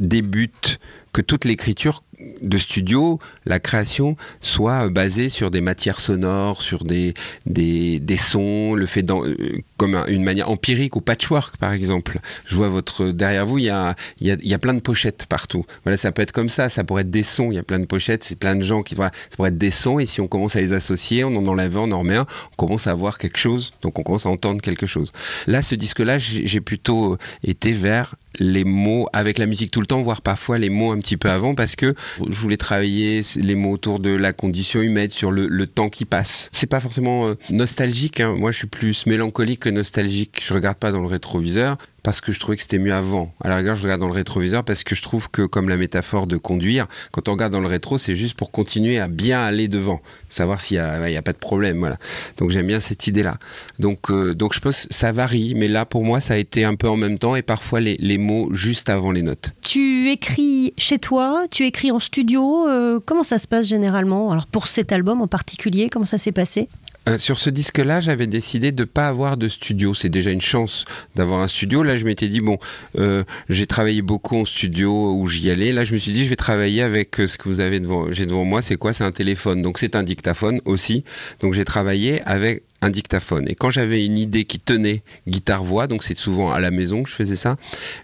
débute 0.00 0.80
que 1.12 1.20
toute 1.20 1.44
l'écriture 1.44 2.02
de 2.40 2.58
studio, 2.58 3.18
la 3.46 3.58
création, 3.58 4.16
soit 4.40 4.88
basée 4.88 5.28
sur 5.28 5.50
des 5.50 5.60
matières 5.60 6.00
sonores, 6.00 6.62
sur 6.62 6.84
des, 6.84 7.14
des, 7.46 8.00
des 8.00 8.16
sons, 8.16 8.74
le 8.74 8.86
fait 8.86 9.02
dans, 9.02 9.24
euh, 9.24 9.36
comme 9.76 9.96
une 10.08 10.24
manière 10.24 10.50
empirique 10.50 10.96
ou 10.96 11.00
patchwork 11.00 11.56
par 11.56 11.72
exemple. 11.72 12.18
Je 12.44 12.56
vois 12.56 12.68
votre 12.68 13.08
derrière 13.08 13.46
vous, 13.46 13.58
il 13.58 13.64
y 13.64 13.70
a, 13.70 13.94
y 14.20 14.30
a, 14.30 14.36
y 14.42 14.54
a 14.54 14.58
plein 14.58 14.74
de 14.74 14.80
pochettes 14.80 15.26
partout. 15.26 15.64
Voilà, 15.84 15.96
ça 15.96 16.12
peut 16.12 16.22
être 16.22 16.32
comme 16.32 16.48
ça, 16.48 16.68
ça 16.68 16.84
pourrait 16.84 17.02
être 17.02 17.10
des 17.10 17.22
sons, 17.22 17.50
il 17.50 17.54
y 17.54 17.58
a 17.58 17.62
plein 17.62 17.78
de 17.78 17.86
pochettes, 17.86 18.24
c'est 18.24 18.38
plein 18.38 18.56
de 18.56 18.62
gens 18.62 18.82
qui, 18.82 18.94
voilà, 18.94 19.12
ça 19.30 19.36
pourrait 19.36 19.50
être 19.50 19.58
des 19.58 19.70
sons 19.70 19.98
et 19.98 20.06
si 20.06 20.20
on 20.20 20.28
commence 20.28 20.56
à 20.56 20.60
les 20.60 20.72
associer, 20.72 21.24
on 21.24 21.34
en 21.36 21.46
enlève 21.46 21.76
un, 21.76 21.82
on 21.82 21.92
en 21.92 22.00
remet 22.00 22.16
un, 22.16 22.26
on 22.52 22.56
commence 22.56 22.86
à 22.86 22.94
voir 22.94 23.18
quelque 23.18 23.38
chose, 23.38 23.70
donc 23.82 23.98
on 23.98 24.02
commence 24.02 24.26
à 24.26 24.30
entendre 24.30 24.60
quelque 24.60 24.86
chose. 24.86 25.12
Là, 25.46 25.62
ce 25.62 25.74
disque-là, 25.74 26.18
j'ai 26.18 26.60
plutôt 26.60 27.16
été 27.44 27.72
vers 27.72 28.14
les 28.38 28.64
mots 28.64 29.08
avec 29.12 29.38
la 29.38 29.46
musique 29.46 29.70
tout 29.70 29.80
le 29.80 29.86
temps, 29.86 30.00
voire 30.02 30.22
parfois 30.22 30.58
les 30.58 30.70
mots 30.70 30.92
un 30.92 30.98
petit 30.98 31.16
peu 31.16 31.30
avant, 31.30 31.54
parce 31.54 31.76
que 31.76 31.94
je 32.18 32.34
voulais 32.34 32.56
travailler 32.56 33.20
les 33.36 33.54
mots 33.54 33.72
autour 33.72 34.00
de 34.00 34.10
la 34.10 34.32
condition 34.32 34.80
humaine, 34.80 35.10
sur 35.10 35.30
le, 35.30 35.66
temps 35.66 35.88
qui 35.88 36.04
passe. 36.04 36.48
C'est 36.52 36.66
pas 36.66 36.80
forcément 36.80 37.28
euh, 37.28 37.34
nostalgique. 37.50 38.20
Hein. 38.20 38.34
Moi, 38.36 38.50
je 38.50 38.58
suis 38.58 38.66
plus 38.66 39.06
mélancolique 39.06 39.60
que 39.60 39.68
nostalgique. 39.68 40.42
Je 40.44 40.52
regarde 40.52 40.76
pas 40.76 40.92
dans 40.92 41.00
le 41.00 41.06
rétroviseur 41.06 41.78
parce 42.02 42.20
que 42.20 42.32
je 42.32 42.40
trouvais 42.40 42.56
que 42.56 42.62
c'était 42.62 42.78
mieux 42.78 42.94
avant. 42.94 43.32
À 43.40 43.48
la 43.48 43.56
rigueur, 43.56 43.74
je 43.74 43.82
regarde 43.82 44.00
dans 44.00 44.08
le 44.08 44.12
rétroviseur 44.12 44.64
parce 44.64 44.84
que 44.84 44.94
je 44.94 45.02
trouve 45.02 45.30
que, 45.30 45.42
comme 45.42 45.68
la 45.68 45.76
métaphore 45.76 46.26
de 46.26 46.36
conduire, 46.36 46.86
quand 47.10 47.28
on 47.28 47.32
regarde 47.32 47.52
dans 47.52 47.60
le 47.60 47.68
rétro, 47.68 47.98
c'est 47.98 48.14
juste 48.14 48.36
pour 48.36 48.50
continuer 48.50 48.98
à 48.98 49.08
bien 49.08 49.42
aller 49.42 49.68
devant, 49.68 50.00
savoir 50.28 50.60
s'il 50.60 50.80
n'y 50.80 51.16
a, 51.16 51.22
pas 51.22 51.32
de 51.32 51.38
problème. 51.38 51.78
Voilà. 51.78 51.96
Donc 52.38 52.50
j'aime 52.50 52.66
bien 52.66 52.80
cette 52.80 53.06
idée-là. 53.06 53.38
Donc, 53.78 54.10
euh, 54.10 54.34
donc 54.34 54.54
je 54.54 54.60
pense 54.60 54.86
que 54.86 54.94
ça 54.94 55.12
varie, 55.12 55.54
mais 55.54 55.68
là, 55.68 55.84
pour 55.84 56.04
moi, 56.04 56.20
ça 56.20 56.34
a 56.34 56.36
été 56.36 56.64
un 56.64 56.74
peu 56.74 56.88
en 56.88 56.96
même 56.96 57.18
temps 57.18 57.36
et 57.36 57.42
parfois 57.42 57.80
les, 57.80 57.96
les 57.98 58.18
mots 58.18 58.52
juste 58.52 58.88
avant 58.88 59.12
les 59.12 59.22
notes. 59.22 59.50
Tu 59.62 60.10
écris 60.10 60.74
chez 60.76 60.98
toi, 60.98 61.44
tu 61.50 61.64
écris 61.64 61.90
en 61.90 61.98
studio. 61.98 62.68
Euh, 62.68 63.00
comment 63.04 63.22
ça 63.22 63.38
se 63.38 63.46
passe 63.46 63.66
généralement? 63.66 64.30
Alors 64.30 64.46
pour 64.46 64.66
cet 64.66 64.92
album 64.92 65.20
en 65.20 65.28
particulier, 65.28 65.88
comment 65.88 66.06
ça 66.06 66.18
s'est 66.18 66.32
passé? 66.32 66.68
Euh, 67.08 67.18
sur 67.18 67.38
ce 67.38 67.50
disque-là, 67.50 68.00
j'avais 68.00 68.26
décidé 68.26 68.70
de 68.70 68.82
ne 68.82 68.86
pas 68.86 69.08
avoir 69.08 69.36
de 69.36 69.48
studio. 69.48 69.92
C'est 69.94 70.08
déjà 70.08 70.30
une 70.30 70.40
chance 70.40 70.84
d'avoir 71.16 71.40
un 71.40 71.48
studio. 71.48 71.82
Là, 71.82 71.96
je 71.96 72.04
m'étais 72.04 72.28
dit, 72.28 72.40
bon, 72.40 72.58
euh, 72.96 73.24
j'ai 73.48 73.66
travaillé 73.66 74.02
beaucoup 74.02 74.36
en 74.36 74.44
studio 74.44 75.12
où 75.12 75.26
j'y 75.26 75.50
allais. 75.50 75.72
Là, 75.72 75.84
je 75.84 75.94
me 75.94 75.98
suis 75.98 76.12
dit, 76.12 76.24
je 76.24 76.30
vais 76.30 76.36
travailler 76.36 76.82
avec 76.82 77.18
euh, 77.18 77.26
ce 77.26 77.38
que 77.38 77.48
vous 77.48 77.60
avez 77.60 77.80
devant, 77.80 78.12
j'ai 78.12 78.26
devant 78.26 78.44
moi. 78.44 78.62
C'est 78.62 78.76
quoi? 78.76 78.92
C'est 78.92 79.04
un 79.04 79.12
téléphone. 79.12 79.62
Donc, 79.62 79.78
c'est 79.78 79.96
un 79.96 80.04
dictaphone 80.04 80.60
aussi. 80.64 81.02
Donc, 81.40 81.54
j'ai 81.54 81.64
travaillé 81.64 82.22
avec 82.22 82.62
un 82.82 82.90
dictaphone. 82.90 83.46
Et 83.48 83.54
quand 83.54 83.70
j'avais 83.70 84.04
une 84.04 84.18
idée 84.18 84.44
qui 84.44 84.58
tenait 84.58 85.02
guitare-voix, 85.28 85.86
donc 85.86 86.02
c'est 86.02 86.16
souvent 86.16 86.52
à 86.52 86.60
la 86.60 86.70
maison 86.70 87.04
que 87.04 87.08
je 87.08 87.14
faisais 87.14 87.36
ça, 87.36 87.56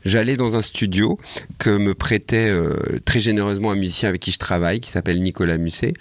j'allais 0.04 0.36
dans 0.36 0.56
un 0.56 0.62
studio 0.62 1.18
que 1.58 1.70
me 1.70 1.94
prêtait 1.94 2.48
euh, 2.48 2.76
très 3.04 3.20
généreusement 3.20 3.72
un 3.72 3.74
musicien 3.74 4.08
avec 4.08 4.22
qui 4.22 4.30
je 4.30 4.38
travaille, 4.38 4.80
qui 4.80 4.90
s'appelle 4.90 5.20
Nicolas 5.20 5.58
Musset, 5.58 5.92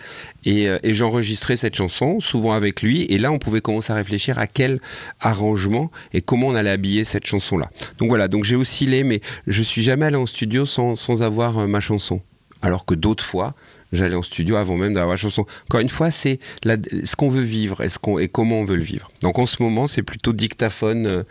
et, 0.46 0.70
euh, 0.70 0.78
et 0.84 0.94
j'enregistrais 0.94 1.58
cette 1.58 1.76
chanson, 1.76 2.20
souvent 2.20 2.54
avec 2.54 2.84
lui, 2.84 3.02
et 3.10 3.18
là 3.18 3.32
on 3.32 3.40
pouvait 3.40 3.62
commencer 3.62 3.92
à 3.92 3.96
réfléchir 3.96 4.38
à 4.38 4.46
quel 4.46 4.80
arrangement 5.20 5.92
et 6.14 6.22
comment 6.22 6.48
on 6.48 6.56
allait 6.56 6.70
habiller 6.70 7.04
cette 7.04 7.26
chanson-là. 7.26 7.70
Donc 7.98 8.10
voilà, 8.10 8.28
donc 8.28 8.44
j'ai 8.44 8.56
oscillé, 8.56 9.04
mais 9.04 9.22
je 9.48 9.64
suis 9.64 9.82
jamais 9.82 10.06
allé 10.06 10.18
en 10.18 10.28
studio 10.28 10.66
sans, 10.66 10.96
sans 10.96 11.24
avoir 11.24 11.58
euh, 11.58 11.68
ma 11.68 11.80
chanson 11.80 12.22
alors 12.62 12.86
que 12.86 12.96
d'autres 12.96 13.24
fois, 13.24 13.54
j'allais 13.92 14.16
en 14.16 14.22
studio 14.22 14.56
avant 14.56 14.76
même 14.76 14.94
d'avoir 14.94 15.14
la 15.14 15.18
chanson. 15.18 15.46
Encore 15.70 15.82
une 15.82 15.90
fois, 15.90 16.12
c'est 16.12 16.40
ce 16.66 17.16
qu'on 17.16 17.30
veut 17.30 17.42
vivre 17.42 17.82
et, 17.82 17.90
ce 17.90 17.98
et 18.20 18.28
comment 18.28 18.60
on 18.60 18.66
veut 18.66 18.76
le 18.76 18.84
vivre. 18.84 19.12
Donc 19.22 19.40
en 19.40 19.46
ce 19.46 19.62
moment, 19.62 19.88
c'est 19.88 20.04
plutôt 20.04 20.34
dictaphone 20.34 21.08
euh, 21.08 21.24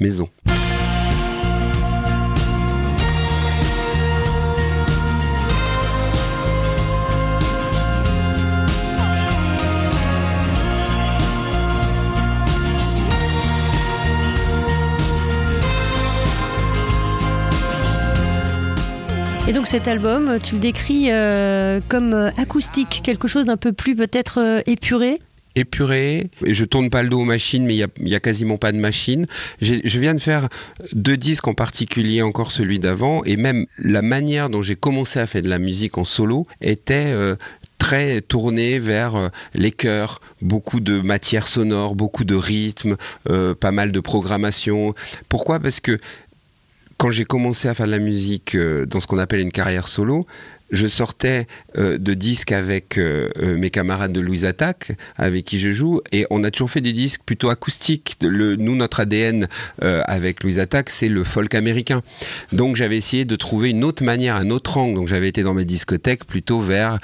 maison. 0.00 0.28
Et 19.52 19.54
donc 19.54 19.66
cet 19.66 19.86
album, 19.86 20.38
tu 20.42 20.54
le 20.54 20.62
décris 20.62 21.10
euh, 21.10 21.78
comme 21.86 22.14
euh, 22.14 22.30
acoustique, 22.38 23.02
quelque 23.04 23.28
chose 23.28 23.44
d'un 23.44 23.58
peu 23.58 23.74
plus 23.74 23.94
peut-être 23.94 24.40
euh, 24.40 24.62
épuré 24.64 25.20
épuré. 25.56 26.30
Je 26.42 26.64
tourne 26.64 26.88
pas 26.88 27.02
le 27.02 27.10
dos 27.10 27.20
aux 27.20 27.26
machines, 27.26 27.66
mais 27.66 27.74
il 27.76 28.08
y 28.08 28.14
a, 28.14 28.20
quasiment 28.20 28.56
pas 28.56 28.72
de 28.72 28.78
machines. 28.78 29.26
Je 29.60 30.00
viens 30.00 30.14
de 30.14 30.20
faire 30.20 30.48
deux 30.94 31.18
disques 31.18 31.46
en 31.46 31.52
particulier, 31.52 32.22
encore 32.22 32.50
celui 32.50 32.78
d'avant, 32.78 33.22
et 33.24 33.36
même 33.36 33.66
la 33.76 34.00
manière 34.00 34.48
dont 34.48 34.62
j'ai 34.62 34.76
commencé 34.76 35.20
à 35.20 35.26
faire 35.26 35.42
de 35.42 35.50
la 35.50 35.58
musique 35.58 35.98
en 35.98 36.04
solo 36.04 36.46
était 36.62 37.12
très 37.76 38.22
tournée 38.22 38.78
vers 38.78 39.30
les 39.52 39.72
chœurs, 39.72 40.22
beaucoup 40.40 40.80
de 40.80 41.02
matière 41.02 41.46
sonore, 41.46 41.96
beaucoup 41.96 42.24
de 42.24 42.34
rythme, 42.34 42.96
pas 43.60 43.72
mal 43.72 43.92
de 43.92 44.00
programmation. 44.00 44.94
Pourquoi? 45.28 45.60
Parce 45.60 45.80
que 45.80 45.98
quand 47.02 47.10
j'ai 47.10 47.24
commencé 47.24 47.66
à 47.66 47.74
faire 47.74 47.86
de 47.86 47.90
la 47.90 47.98
musique 47.98 48.54
euh, 48.54 48.86
dans 48.86 49.00
ce 49.00 49.08
qu'on 49.08 49.18
appelle 49.18 49.40
une 49.40 49.50
carrière 49.50 49.88
solo, 49.88 50.24
je 50.72 50.86
sortais 50.86 51.46
euh, 51.76 51.98
de 51.98 52.14
disques 52.14 52.50
avec 52.50 52.98
euh, 52.98 53.28
euh, 53.38 53.56
mes 53.56 53.70
camarades 53.70 54.12
de 54.12 54.20
Louise 54.20 54.46
Attaque, 54.46 54.92
avec 55.16 55.44
qui 55.44 55.60
je 55.60 55.70
joue, 55.70 56.00
et 56.10 56.26
on 56.30 56.42
a 56.44 56.50
toujours 56.50 56.70
fait 56.70 56.80
des 56.80 56.94
disques 56.94 57.20
plutôt 57.24 57.50
acoustiques. 57.50 58.16
Nous, 58.22 58.74
notre 58.74 59.00
ADN 59.00 59.48
avec 59.80 60.42
Louise 60.42 60.58
Attaque, 60.58 60.88
c'est 60.88 61.08
le 61.08 61.24
folk 61.24 61.54
américain. 61.54 62.02
Donc 62.52 62.76
j'avais 62.76 62.96
essayé 62.96 63.24
de 63.24 63.36
trouver 63.36 63.70
une 63.70 63.84
autre 63.84 64.02
manière, 64.02 64.36
un 64.36 64.50
autre 64.50 64.78
angle. 64.78 64.94
Donc 64.94 65.08
j'avais 65.08 65.28
été 65.28 65.42
dans 65.42 65.52
mes 65.54 65.64
discothèques 65.64 66.24
plutôt 66.24 66.60
vers 66.60 66.98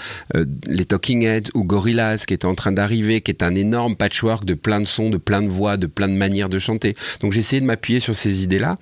les 0.66 0.86
Talking 0.86 1.24
Heads 1.24 1.50
ou 1.54 1.64
Gorillaz, 1.64 2.24
qui 2.26 2.34
était 2.34 2.46
en 2.46 2.54
train 2.54 2.72
d'arriver, 2.72 3.20
qui 3.20 3.30
est 3.30 3.42
un 3.42 3.54
énorme 3.54 3.96
patchwork 3.96 4.44
de 4.44 4.54
plein 4.54 4.80
de 4.80 4.86
sons, 4.86 5.10
de 5.10 5.18
plein 5.18 5.42
de 5.42 5.48
voix, 5.48 5.76
de 5.76 5.86
plein 5.86 6.08
de 6.08 6.14
manières 6.14 6.48
de 6.48 6.58
chanter. 6.58 6.94
Donc 7.20 7.32
j'ai 7.32 7.40
essayé 7.40 7.60
de 7.60 7.66
m'appuyer 7.66 8.00
sur 8.00 8.14
ces 8.14 8.42
idées-là. 8.42 8.76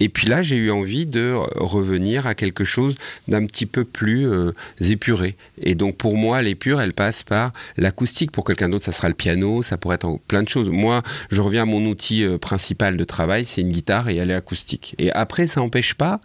Et 0.00 0.08
puis 0.08 0.28
là, 0.28 0.42
j'ai 0.42 0.56
eu 0.56 0.70
envie 0.70 1.06
de 1.06 1.34
revenir 1.56 2.26
à 2.26 2.34
quelque 2.34 2.64
chose 2.64 2.96
d'un 3.28 3.46
petit 3.46 3.66
peu 3.66 3.84
plus 3.84 4.17
euh, 4.24 4.54
épuré 4.80 5.36
Et 5.60 5.74
donc 5.74 5.96
pour 5.96 6.16
moi, 6.16 6.42
l'épure, 6.42 6.80
elle 6.80 6.92
passe 6.92 7.22
par 7.22 7.52
l'acoustique. 7.76 8.32
Pour 8.32 8.44
quelqu'un 8.44 8.68
d'autre, 8.68 8.84
ça 8.84 8.92
sera 8.92 9.08
le 9.08 9.14
piano, 9.14 9.62
ça 9.62 9.76
pourrait 9.76 9.96
être 9.96 10.18
plein 10.28 10.42
de 10.42 10.48
choses. 10.48 10.70
Moi, 10.70 11.02
je 11.30 11.40
reviens 11.42 11.62
à 11.62 11.66
mon 11.66 11.84
outil 11.86 12.24
euh, 12.24 12.38
principal 12.38 12.96
de 12.96 13.04
travail, 13.04 13.44
c'est 13.44 13.60
une 13.60 13.70
guitare 13.70 14.08
et 14.08 14.16
elle 14.16 14.30
est 14.30 14.34
acoustique. 14.34 14.94
Et 14.98 15.12
après, 15.12 15.46
ça 15.46 15.60
n'empêche 15.60 15.94
pas 15.94 16.20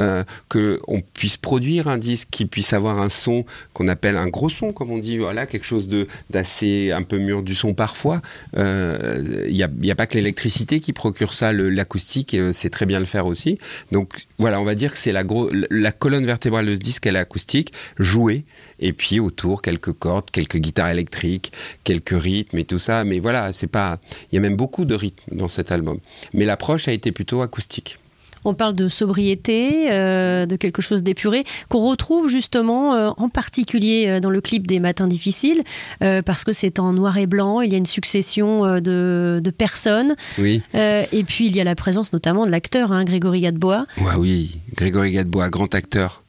euh, 0.00 0.24
qu'on 0.48 1.02
puisse 1.14 1.36
produire 1.36 1.88
un 1.88 1.98
disque 1.98 2.28
qui 2.30 2.46
puisse 2.46 2.72
avoir 2.72 3.00
un 3.00 3.08
son 3.08 3.44
qu'on 3.72 3.88
appelle 3.88 4.16
un 4.16 4.28
gros 4.28 4.48
son, 4.48 4.72
comme 4.72 4.90
on 4.90 4.98
dit, 4.98 5.18
voilà, 5.18 5.46
quelque 5.46 5.64
chose 5.64 5.88
d'assez 6.30 6.92
un 6.92 7.02
peu 7.02 7.18
mûr 7.18 7.42
du 7.42 7.54
son 7.54 7.74
parfois. 7.74 8.20
Il 8.52 8.58
euh, 8.58 9.48
n'y 9.48 9.62
a, 9.90 9.94
pas 9.94 10.06
que 10.06 10.14
l'électricité 10.14 10.80
qui 10.80 10.92
procure 10.92 11.34
ça, 11.34 11.52
l'acoustique, 11.52 12.34
euh, 12.34 12.52
c'est 12.52 12.70
très 12.70 12.86
bien 12.86 12.98
le 12.98 13.04
faire 13.04 13.26
aussi. 13.26 13.58
Donc 13.92 14.26
voilà, 14.38 14.60
on 14.60 14.64
va 14.64 14.74
dire 14.74 14.92
que 14.92 14.98
c'est 14.98 15.12
la, 15.12 15.24
la 15.70 15.92
colonne 15.92 16.26
vertébrale 16.26 16.66
de 16.66 16.74
ce 16.74 16.80
disque, 16.80 17.06
elle 17.06 17.16
est 17.16 17.20
acoustique, 17.20 17.72
jouée, 17.98 18.44
et 18.80 18.92
puis 18.92 19.20
autour 19.20 19.62
quelques 19.62 19.92
cordes, 19.92 20.30
quelques 20.30 20.58
guitares 20.58 20.88
électriques, 20.88 21.52
quelques 21.84 22.20
rythmes 22.20 22.58
et 22.58 22.64
tout 22.64 22.78
ça. 22.78 23.04
Mais 23.04 23.18
voilà, 23.18 23.52
c'est 23.52 23.66
pas. 23.66 23.98
Il 24.30 24.34
y 24.34 24.38
a 24.38 24.40
même 24.40 24.56
beaucoup 24.56 24.84
de 24.84 24.94
rythmes 24.94 25.36
dans 25.36 25.48
cet 25.48 25.72
album. 25.72 25.98
Mais 26.32 26.44
l'approche 26.44 26.88
a 26.88 26.92
été 26.92 27.12
plutôt 27.12 27.42
acoustique. 27.42 27.98
On 28.46 28.54
parle 28.54 28.74
de 28.74 28.88
sobriété, 28.88 29.90
euh, 29.90 30.46
de 30.46 30.54
quelque 30.54 30.80
chose 30.80 31.02
d'épuré, 31.02 31.42
qu'on 31.68 31.84
retrouve 31.84 32.28
justement 32.28 32.94
euh, 32.94 33.10
en 33.16 33.28
particulier 33.28 34.04
euh, 34.06 34.20
dans 34.20 34.30
le 34.30 34.40
clip 34.40 34.68
des 34.68 34.78
Matins 34.78 35.08
difficiles, 35.08 35.62
parce 35.98 36.44
que 36.44 36.52
c'est 36.52 36.78
en 36.78 36.92
noir 36.92 37.18
et 37.18 37.26
blanc, 37.26 37.60
il 37.60 37.72
y 37.72 37.74
a 37.74 37.78
une 37.78 37.86
succession 37.86 38.80
de, 38.80 39.52
personnes. 39.56 40.14
Oui. 40.38 40.62
et 40.74 41.24
puis 41.26 41.46
il 41.46 41.56
y 41.56 41.60
a 41.60 41.64
la 41.64 41.74
présence 41.74 42.12
notamment 42.12 42.46
de 42.46 42.50
l'acteur, 42.50 42.92
hein, 42.92 43.04
Grégory 43.04 43.40
Gadebois. 43.40 43.86
Ouais, 43.98 44.14
oui, 44.16 44.60
Grégory 44.76 45.12
Gadebois, 45.12 45.50
grand 45.50 45.74
acteur 45.74 46.22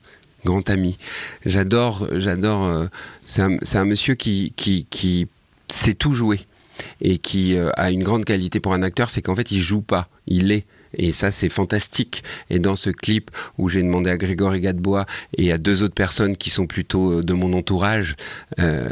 grand 0.45 0.69
ami. 0.69 0.95
J'adore, 1.45 2.07
j'adore. 2.13 2.87
c'est 3.25 3.41
un, 3.41 3.85
monsieur 3.85 4.15
qui, 4.15 4.53
qui, 4.55 4.87
qui 4.89 5.27
sait 5.67 5.93
tout 5.93 6.13
jouer 6.13 6.39
et 7.01 7.17
qui 7.17 7.57
a 7.57 7.91
une 7.91 8.03
grande 8.03 8.23
qualité 8.25 8.59
pour 8.59 8.73
un 8.73 8.81
acteur, 8.81 9.09
c'est 9.09 9.21
qu'en 9.21 9.35
fait 9.35 9.51
il 9.51 9.59
joue 9.59 9.81
pas, 9.81 10.07
il 10.25 10.51
est. 10.51 10.65
Et 10.97 11.13
ça, 11.13 11.31
c'est 11.31 11.49
fantastique. 11.49 12.23
Et 12.49 12.59
dans 12.59 12.75
ce 12.75 12.89
clip 12.89 13.31
où 13.57 13.69
j'ai 13.69 13.81
demandé 13.81 14.09
à 14.09 14.17
Grégory 14.17 14.61
Gadebois 14.61 15.05
et 15.37 15.51
à 15.51 15.57
deux 15.57 15.83
autres 15.83 15.93
personnes 15.93 16.35
qui 16.35 16.49
sont 16.49 16.67
plutôt 16.67 17.19
euh, 17.19 17.23
de 17.23 17.33
mon 17.33 17.53
entourage, 17.53 18.15
euh, 18.59 18.87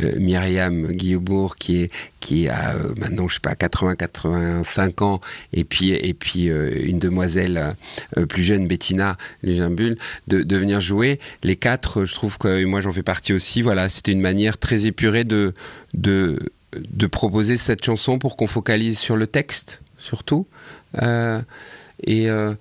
euh, 0.00 0.12
Myriam 0.18 0.86
Guillebourg 0.86 1.56
qui 1.56 1.82
est 1.82 1.90
qui 2.20 2.48
a 2.48 2.74
maintenant 2.98 3.28
je 3.28 3.34
sais 3.34 3.40
pas 3.40 3.54
80 3.54 3.96
85 3.96 5.02
ans 5.02 5.20
et 5.54 5.64
puis 5.64 5.90
et 5.90 6.12
puis 6.12 6.44
une 6.44 6.98
demoiselle 6.98 7.74
plus 8.28 8.44
jeune 8.44 8.66
Bettina 8.68 9.16
Légimbule 9.42 9.96
de, 10.28 10.56
venir 10.56 10.80
jouer 10.80 11.18
les 11.42 11.56
quatre 11.56 12.04
je 12.04 12.12
trouve 12.12 12.36
que 12.36 12.62
moi 12.64 12.82
j'en 12.82 12.92
fais 12.92 13.02
partie 13.02 13.32
aussi 13.32 13.62
voilà 13.62 13.88
c'était 13.88 14.12
une 14.12 14.20
manière 14.20 14.58
très 14.58 14.84
épurée 14.84 15.24
de 15.24 15.54
de 15.94 17.06
proposer 17.06 17.56
cette 17.56 17.84
chanson 17.84 18.18
pour 18.18 18.36
qu'on 18.36 18.46
focalise 18.46 18.98
sur 18.98 19.16
le 19.16 19.26
texte 19.26 19.80
surtout. 20.00 20.46
Euh, 21.02 21.40
et 22.02 22.28
euh, 22.30 22.54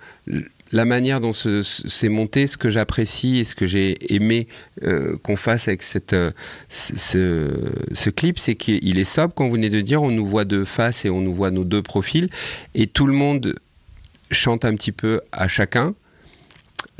la 0.72 0.86
manière 0.86 1.19
dont 1.19 1.34
c'est 1.34 2.10
monté, 2.10 2.46
ce 2.46 2.58
que 2.58 2.69
j'apprécie 2.69 3.39
et 3.39 3.43
ce 3.43 3.55
que 3.55 3.65
j'ai 3.65 4.13
aimé 4.13 4.48
euh, 4.84 5.17
qu'on 5.24 5.36
fasse 5.36 5.67
avec 5.67 5.81
cette, 5.81 6.15
ce, 6.69 7.50
ce, 7.91 8.10
clip, 8.10 8.38
c'est 8.38 8.55
qu'il 8.55 9.00
est 9.00 9.05
sobre, 9.05 9.34
comme 9.34 9.48
vous 9.48 9.53
venez 9.53 9.69
de 9.69 9.81
dire, 9.81 10.03
on 10.03 10.12
nous 10.12 10.25
voit 10.25 10.46
de 10.46 10.65
face 10.65 11.05
et 11.05 11.10
on 11.10 11.22
nous 11.22 11.34
voit 11.34 11.51
nos 11.51 11.63
deux 11.63 11.81
profils, 11.81 12.29
et 12.75 12.86
tout 12.86 13.08
le 13.08 13.13
monde 13.13 13.55
chante 14.29 14.63
un 14.65 14.75
petit 14.75 14.91
peu 14.91 15.22
à 15.31 15.48
chacun. 15.48 15.96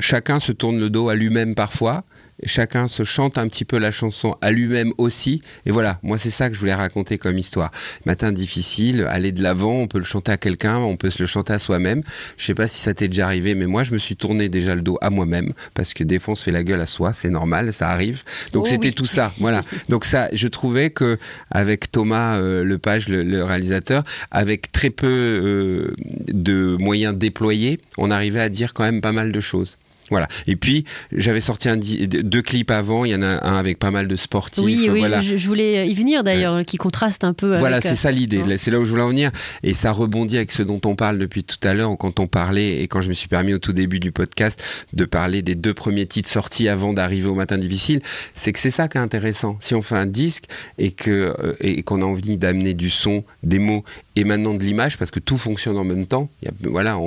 Chacun 0.00 0.40
se 0.40 0.52
tourne 0.52 0.80
le 0.80 0.90
dos 0.90 1.08
à 1.08 1.14
lui-même 1.14 1.54
parfois, 1.54 2.04
chacun 2.44 2.88
se 2.88 3.02
chante 3.02 3.38
un 3.38 3.48
petit 3.48 3.64
peu 3.64 3.78
la 3.78 3.90
chanson 3.90 4.36
à 4.40 4.50
lui-même 4.50 4.92
aussi. 4.98 5.42
Et 5.66 5.70
voilà, 5.70 5.98
moi 6.02 6.18
c'est 6.18 6.30
ça 6.30 6.48
que 6.48 6.54
je 6.54 6.60
voulais 6.60 6.74
raconter 6.74 7.18
comme 7.18 7.38
histoire. 7.38 7.70
Matin 8.06 8.32
difficile, 8.32 9.06
aller 9.08 9.32
de 9.32 9.42
l'avant, 9.42 9.74
on 9.74 9.88
peut 9.88 9.98
le 9.98 10.04
chanter 10.04 10.32
à 10.32 10.36
quelqu'un, 10.36 10.78
on 10.78 10.96
peut 10.96 11.10
se 11.10 11.22
le 11.22 11.26
chanter 11.26 11.52
à 11.52 11.58
soi-même. 11.58 12.02
Je 12.36 12.44
sais 12.44 12.54
pas 12.54 12.68
si 12.68 12.80
ça 12.80 12.94
t'est 12.94 13.08
déjà 13.08 13.26
arrivé, 13.26 13.54
mais 13.54 13.66
moi 13.66 13.82
je 13.82 13.92
me 13.92 13.98
suis 13.98 14.16
tourné 14.16 14.48
déjà 14.48 14.74
le 14.74 14.82
dos 14.82 14.98
à 15.00 15.10
moi-même 15.10 15.52
parce 15.74 15.94
que 15.94 16.04
des 16.04 16.18
fois 16.18 16.32
on 16.32 16.34
se 16.34 16.44
fait 16.44 16.50
la 16.50 16.64
gueule 16.64 16.80
à 16.80 16.86
soi, 16.86 17.12
c'est 17.12 17.30
normal, 17.30 17.72
ça 17.72 17.88
arrive. 17.90 18.22
Donc 18.52 18.64
oh 18.66 18.68
c'était 18.70 18.92
tout 18.92 19.06
ça, 19.06 19.32
voilà. 19.38 19.62
Donc 19.88 20.04
ça, 20.04 20.28
je 20.32 20.48
trouvais 20.48 20.90
que 20.90 21.18
avec 21.50 21.90
Thomas 21.90 22.36
euh, 22.36 22.64
Lepage, 22.64 23.08
le, 23.08 23.42
réalisateur, 23.44 24.04
avec 24.30 24.72
très 24.72 24.90
peu 24.90 25.08
euh, 25.08 25.94
de 26.28 26.76
moyens 26.78 27.16
déployés, 27.16 27.80
on 27.98 28.10
arrivait 28.10 28.40
à 28.40 28.48
dire 28.48 28.74
quand 28.74 28.84
même 28.84 29.00
pas 29.00 29.12
mal 29.12 29.32
de 29.32 29.40
choses. 29.40 29.76
Voilà. 30.10 30.28
Et 30.46 30.56
puis, 30.56 30.84
j'avais 31.12 31.40
sorti 31.40 31.68
un, 31.68 31.76
deux 31.76 32.42
clips 32.42 32.70
avant. 32.70 33.04
Il 33.04 33.12
y 33.12 33.14
en 33.14 33.22
a 33.22 33.46
un 33.46 33.56
avec 33.56 33.78
pas 33.78 33.90
mal 33.90 34.08
de 34.08 34.16
sportifs. 34.16 34.64
Oui, 34.64 34.88
oui, 34.90 35.04
je, 35.20 35.46
voulais 35.46 35.88
y 35.88 35.94
venir 35.94 36.24
d'ailleurs, 36.24 36.64
qui 36.64 36.76
contraste 36.76 37.24
un 37.24 37.32
peu. 37.32 37.56
Voilà, 37.58 37.80
c'est 37.80 37.94
ça 37.94 38.10
l'idée. 38.10 38.40
Euh, 38.40 38.56
c'est 38.56 38.70
là 38.70 38.78
où 38.78 38.84
je 38.84 38.90
voulais 38.90 39.02
en 39.02 39.08
venir. 39.08 39.30
Et 39.62 39.74
ça 39.74 39.92
rebondit 39.92 40.36
avec 40.36 40.52
ce 40.52 40.62
dont 40.62 40.80
on 40.84 40.96
parle 40.96 41.18
depuis 41.18 41.44
tout 41.44 41.56
à 41.62 41.74
l'heure, 41.74 41.96
quand 41.98 42.20
on 42.20 42.26
parlait, 42.26 42.82
et 42.82 42.88
quand 42.88 43.00
je 43.00 43.08
me 43.08 43.14
suis 43.14 43.28
permis 43.28 43.54
au 43.54 43.58
tout 43.58 43.72
début 43.72 44.00
du 44.00 44.12
podcast 44.12 44.62
de 44.92 45.04
parler 45.04 45.42
des 45.42 45.54
deux 45.54 45.74
premiers 45.74 46.06
titres 46.06 46.30
sortis 46.30 46.68
avant 46.68 46.92
d'arriver 46.92 47.28
au 47.28 47.34
Matin 47.34 47.58
Difficile. 47.58 48.00
C'est 48.34 48.52
que 48.52 48.58
c'est 48.58 48.70
ça 48.70 48.88
qui 48.88 48.98
est 48.98 49.00
intéressant. 49.00 49.56
Si 49.60 49.74
on 49.74 49.82
fait 49.82 49.96
un 49.96 50.06
disque 50.06 50.44
et 50.78 50.92
que 50.92 51.10
euh, 51.10 51.54
et 51.60 51.82
qu'on 51.82 52.02
a 52.02 52.04
envie 52.04 52.38
d'amener 52.38 52.74
du 52.74 52.90
son, 52.90 53.24
des 53.42 53.58
mots 53.58 53.84
et 54.16 54.24
maintenant 54.24 54.54
de 54.54 54.62
l'image, 54.62 54.98
parce 54.98 55.10
que 55.10 55.20
tout 55.20 55.38
fonctionne 55.38 55.78
en 55.78 55.84
même 55.84 56.06
temps. 56.06 56.28
voilà. 56.62 56.98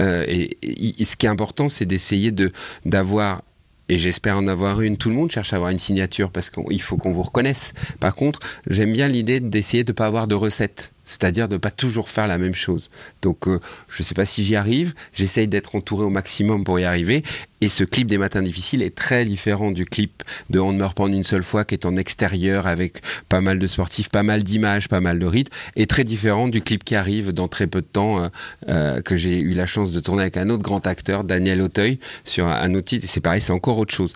Euh, 0.00 0.24
et, 0.28 1.04
ce 1.04 1.16
qui 1.16 1.26
est 1.26 1.28
important, 1.28 1.68
c'est 1.68 1.84
d'essayer 1.84 2.30
de 2.30 2.43
d'avoir 2.84 3.42
et 3.88 3.98
j'espère 3.98 4.38
en 4.38 4.46
avoir 4.46 4.80
une. 4.80 4.96
Tout 4.96 5.10
le 5.10 5.14
monde 5.14 5.30
cherche 5.30 5.52
à 5.52 5.56
avoir 5.56 5.70
une 5.70 5.78
signature 5.78 6.30
parce 6.30 6.50
qu'il 6.50 6.80
faut 6.80 6.96
qu'on 6.96 7.12
vous 7.12 7.22
reconnaisse. 7.22 7.74
Par 8.00 8.14
contre, 8.14 8.40
j'aime 8.66 8.92
bien 8.92 9.08
l'idée 9.08 9.40
d'essayer 9.40 9.84
de 9.84 9.92
ne 9.92 9.94
pas 9.94 10.06
avoir 10.06 10.26
de 10.26 10.34
recette. 10.34 10.93
C'est-à-dire 11.04 11.48
de 11.48 11.56
pas 11.56 11.70
toujours 11.70 12.08
faire 12.08 12.26
la 12.26 12.38
même 12.38 12.54
chose. 12.54 12.90
Donc 13.22 13.46
euh, 13.46 13.60
je 13.88 14.02
ne 14.02 14.04
sais 14.04 14.14
pas 14.14 14.24
si 14.24 14.44
j'y 14.44 14.56
arrive, 14.56 14.94
j'essaye 15.12 15.48
d'être 15.48 15.74
entouré 15.76 16.04
au 16.04 16.10
maximum 16.10 16.64
pour 16.64 16.78
y 16.78 16.84
arriver, 16.84 17.22
et 17.60 17.68
ce 17.68 17.84
clip 17.84 18.06
des 18.06 18.18
matins 18.18 18.42
difficiles 18.42 18.82
est 18.82 18.94
très 18.94 19.24
différent 19.24 19.70
du 19.70 19.86
clip 19.86 20.22
de 20.50 20.60
On 20.60 20.72
ne 20.72 20.78
meurt 20.78 20.96
pas 20.96 21.06
une 21.06 21.24
seule 21.24 21.42
fois 21.42 21.64
qui 21.64 21.74
est 21.74 21.86
en 21.86 21.96
extérieur 21.96 22.66
avec 22.66 23.02
pas 23.28 23.40
mal 23.40 23.58
de 23.58 23.66
sportifs, 23.66 24.10
pas 24.10 24.22
mal 24.22 24.42
d'images, 24.42 24.88
pas 24.88 25.00
mal 25.00 25.18
de 25.18 25.26
rythmes, 25.26 25.52
et 25.76 25.86
très 25.86 26.04
différent 26.04 26.48
du 26.48 26.60
clip 26.60 26.84
qui 26.84 26.94
arrive 26.94 27.32
dans 27.32 27.48
très 27.48 27.66
peu 27.66 27.80
de 27.80 27.86
temps 27.86 28.22
euh, 28.22 28.28
euh, 28.68 29.00
que 29.00 29.16
j'ai 29.16 29.38
eu 29.38 29.54
la 29.54 29.66
chance 29.66 29.92
de 29.92 30.00
tourner 30.00 30.22
avec 30.22 30.36
un 30.36 30.50
autre 30.50 30.62
grand 30.62 30.86
acteur, 30.86 31.24
Daniel 31.24 31.62
Auteuil, 31.62 31.98
sur 32.24 32.46
un 32.46 32.74
autre 32.74 32.86
titre, 32.86 33.04
et 33.04 33.08
c'est 33.08 33.20
pareil, 33.20 33.40
c'est 33.40 33.52
encore 33.52 33.78
autre 33.78 33.94
chose. 33.94 34.14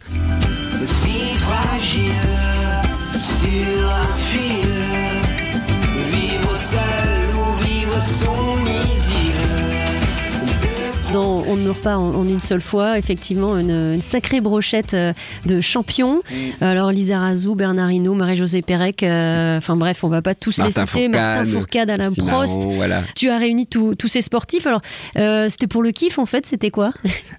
Ne 11.59 11.65
meurt 11.65 11.81
pas 11.81 11.97
en, 11.97 12.15
en 12.15 12.29
une 12.29 12.41
seule 12.41 12.61
fois, 12.61 12.99
effectivement, 12.99 13.59
une, 13.59 13.95
une 13.95 14.03
sacrée 14.03 14.41
brochette 14.41 14.95
euh, 14.95 15.13
de 15.47 15.61
champions. 15.61 16.23
Alors, 16.61 16.91
Lisa 16.93 17.19
Razou, 17.19 17.55
Bernard 17.55 17.91
Hinault, 17.91 18.15
Marie-Josée 18.15 18.63
Pérec, 18.63 19.03
euh, 19.03 19.59
enfin 19.59 19.77
bref, 19.77 20.05
on 20.05 20.09
va 20.09 20.23
pas 20.23 20.35
tous 20.35 20.59
Martin 20.59 20.83
les 20.83 20.87
citer. 20.87 21.09
Martin 21.09 21.47
Fourcade, 21.47 21.91
Alain 21.91 22.13
Prost. 22.13 22.63
Voilà. 22.71 23.03
Tu 23.15 23.31
as 23.31 23.39
réuni 23.39 23.67
tous 23.67 23.95
tous 23.95 24.09
ces 24.09 24.23
sportifs. 24.23 24.67
Alors, 24.67 24.81
euh, 25.17 25.49
c'était 25.49 25.67
pour 25.67 25.83
le 25.83 25.91
kiff, 25.91 26.19
en 26.19 26.27
fait, 26.27 26.47
c'était 26.47 26.71
quoi? 26.71 26.93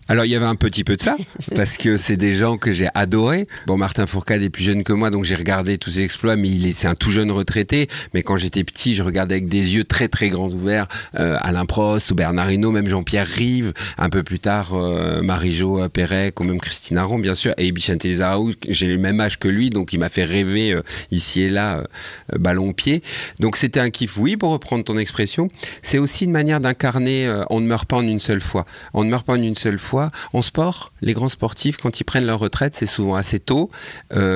Alors 0.07 0.25
il 0.25 0.31
y 0.31 0.35
avait 0.35 0.45
un 0.45 0.55
petit 0.55 0.83
peu 0.83 0.95
de 0.95 1.01
ça, 1.01 1.15
parce 1.55 1.77
que 1.77 1.97
c'est 1.97 2.17
des 2.17 2.35
gens 2.35 2.57
que 2.57 2.73
j'ai 2.73 2.87
adorés. 2.95 3.47
Bon, 3.67 3.77
Martin 3.77 4.07
Fourcade 4.07 4.41
est 4.41 4.49
plus 4.49 4.63
jeune 4.63 4.83
que 4.83 4.93
moi, 4.93 5.11
donc 5.11 5.23
j'ai 5.23 5.35
regardé 5.35 5.77
tous 5.77 5.91
ses 5.91 6.01
exploits, 6.01 6.35
mais 6.35 6.49
il 6.49 6.67
est, 6.67 6.73
c'est 6.73 6.87
un 6.87 6.95
tout 6.95 7.11
jeune 7.11 7.31
retraité. 7.31 7.87
Mais 8.13 8.23
quand 8.23 8.35
j'étais 8.35 8.63
petit, 8.63 8.95
je 8.95 9.03
regardais 9.03 9.35
avec 9.35 9.47
des 9.47 9.75
yeux 9.75 9.83
très 9.83 10.07
très 10.07 10.29
grands 10.29 10.49
ouverts 10.49 10.87
euh, 11.19 11.37
Alain 11.41 11.65
Prost 11.65 12.11
ou 12.11 12.15
Bernard 12.15 12.51
Hinault, 12.51 12.71
même 12.71 12.87
Jean-Pierre 12.87 13.27
Rive, 13.27 13.73
un 13.97 14.08
peu 14.09 14.23
plus 14.23 14.39
tard 14.39 14.73
euh, 14.73 15.21
Marie-Jo 15.21 15.87
Pérec 15.89 16.39
ou 16.39 16.43
même 16.43 16.59
Christine 16.59 16.97
Aron, 16.97 17.19
bien 17.19 17.35
sûr, 17.35 17.53
et 17.57 17.71
Bichente 17.71 18.03
Lizaraou, 18.03 18.53
j'ai 18.67 18.87
le 18.87 18.97
même 18.97 19.19
âge 19.19 19.39
que 19.39 19.47
lui, 19.47 19.69
donc 19.69 19.93
il 19.93 19.99
m'a 19.99 20.09
fait 20.09 20.23
rêver 20.23 20.71
euh, 20.71 20.81
ici 21.11 21.41
et 21.41 21.49
là, 21.49 21.77
euh, 22.33 22.37
ballon 22.37 22.69
au 22.69 22.73
pied. 22.73 23.03
Donc 23.39 23.57
c'était 23.57 23.79
un 23.79 23.89
kiff, 23.89 24.17
oui, 24.17 24.37
pour 24.37 24.51
reprendre 24.51 24.83
ton 24.83 24.97
expression. 24.97 25.49
C'est 25.81 25.97
aussi 25.97 26.25
une 26.25 26.31
manière 26.31 26.59
d'incarner 26.59 27.27
euh, 27.27 27.43
on 27.49 27.59
ne 27.59 27.67
meurt 27.67 27.87
pas 27.87 27.97
en 27.97 28.03
une 28.05 28.19
seule 28.19 28.41
fois. 28.41 28.65
On 28.93 29.03
ne 29.03 29.09
meurt 29.09 29.25
pas 29.25 29.33
en 29.33 29.41
une 29.41 29.55
seule 29.55 29.79
fois. 29.79 30.09
En 30.33 30.41
sport, 30.41 30.91
les 31.01 31.13
grands 31.13 31.29
sportifs, 31.29 31.77
quand 31.77 31.99
ils 31.99 32.03
prennent 32.03 32.25
leur 32.25 32.39
retraite, 32.39 32.75
c'est 32.75 32.85
souvent 32.85 33.15
assez 33.15 33.39
tôt. 33.39 33.69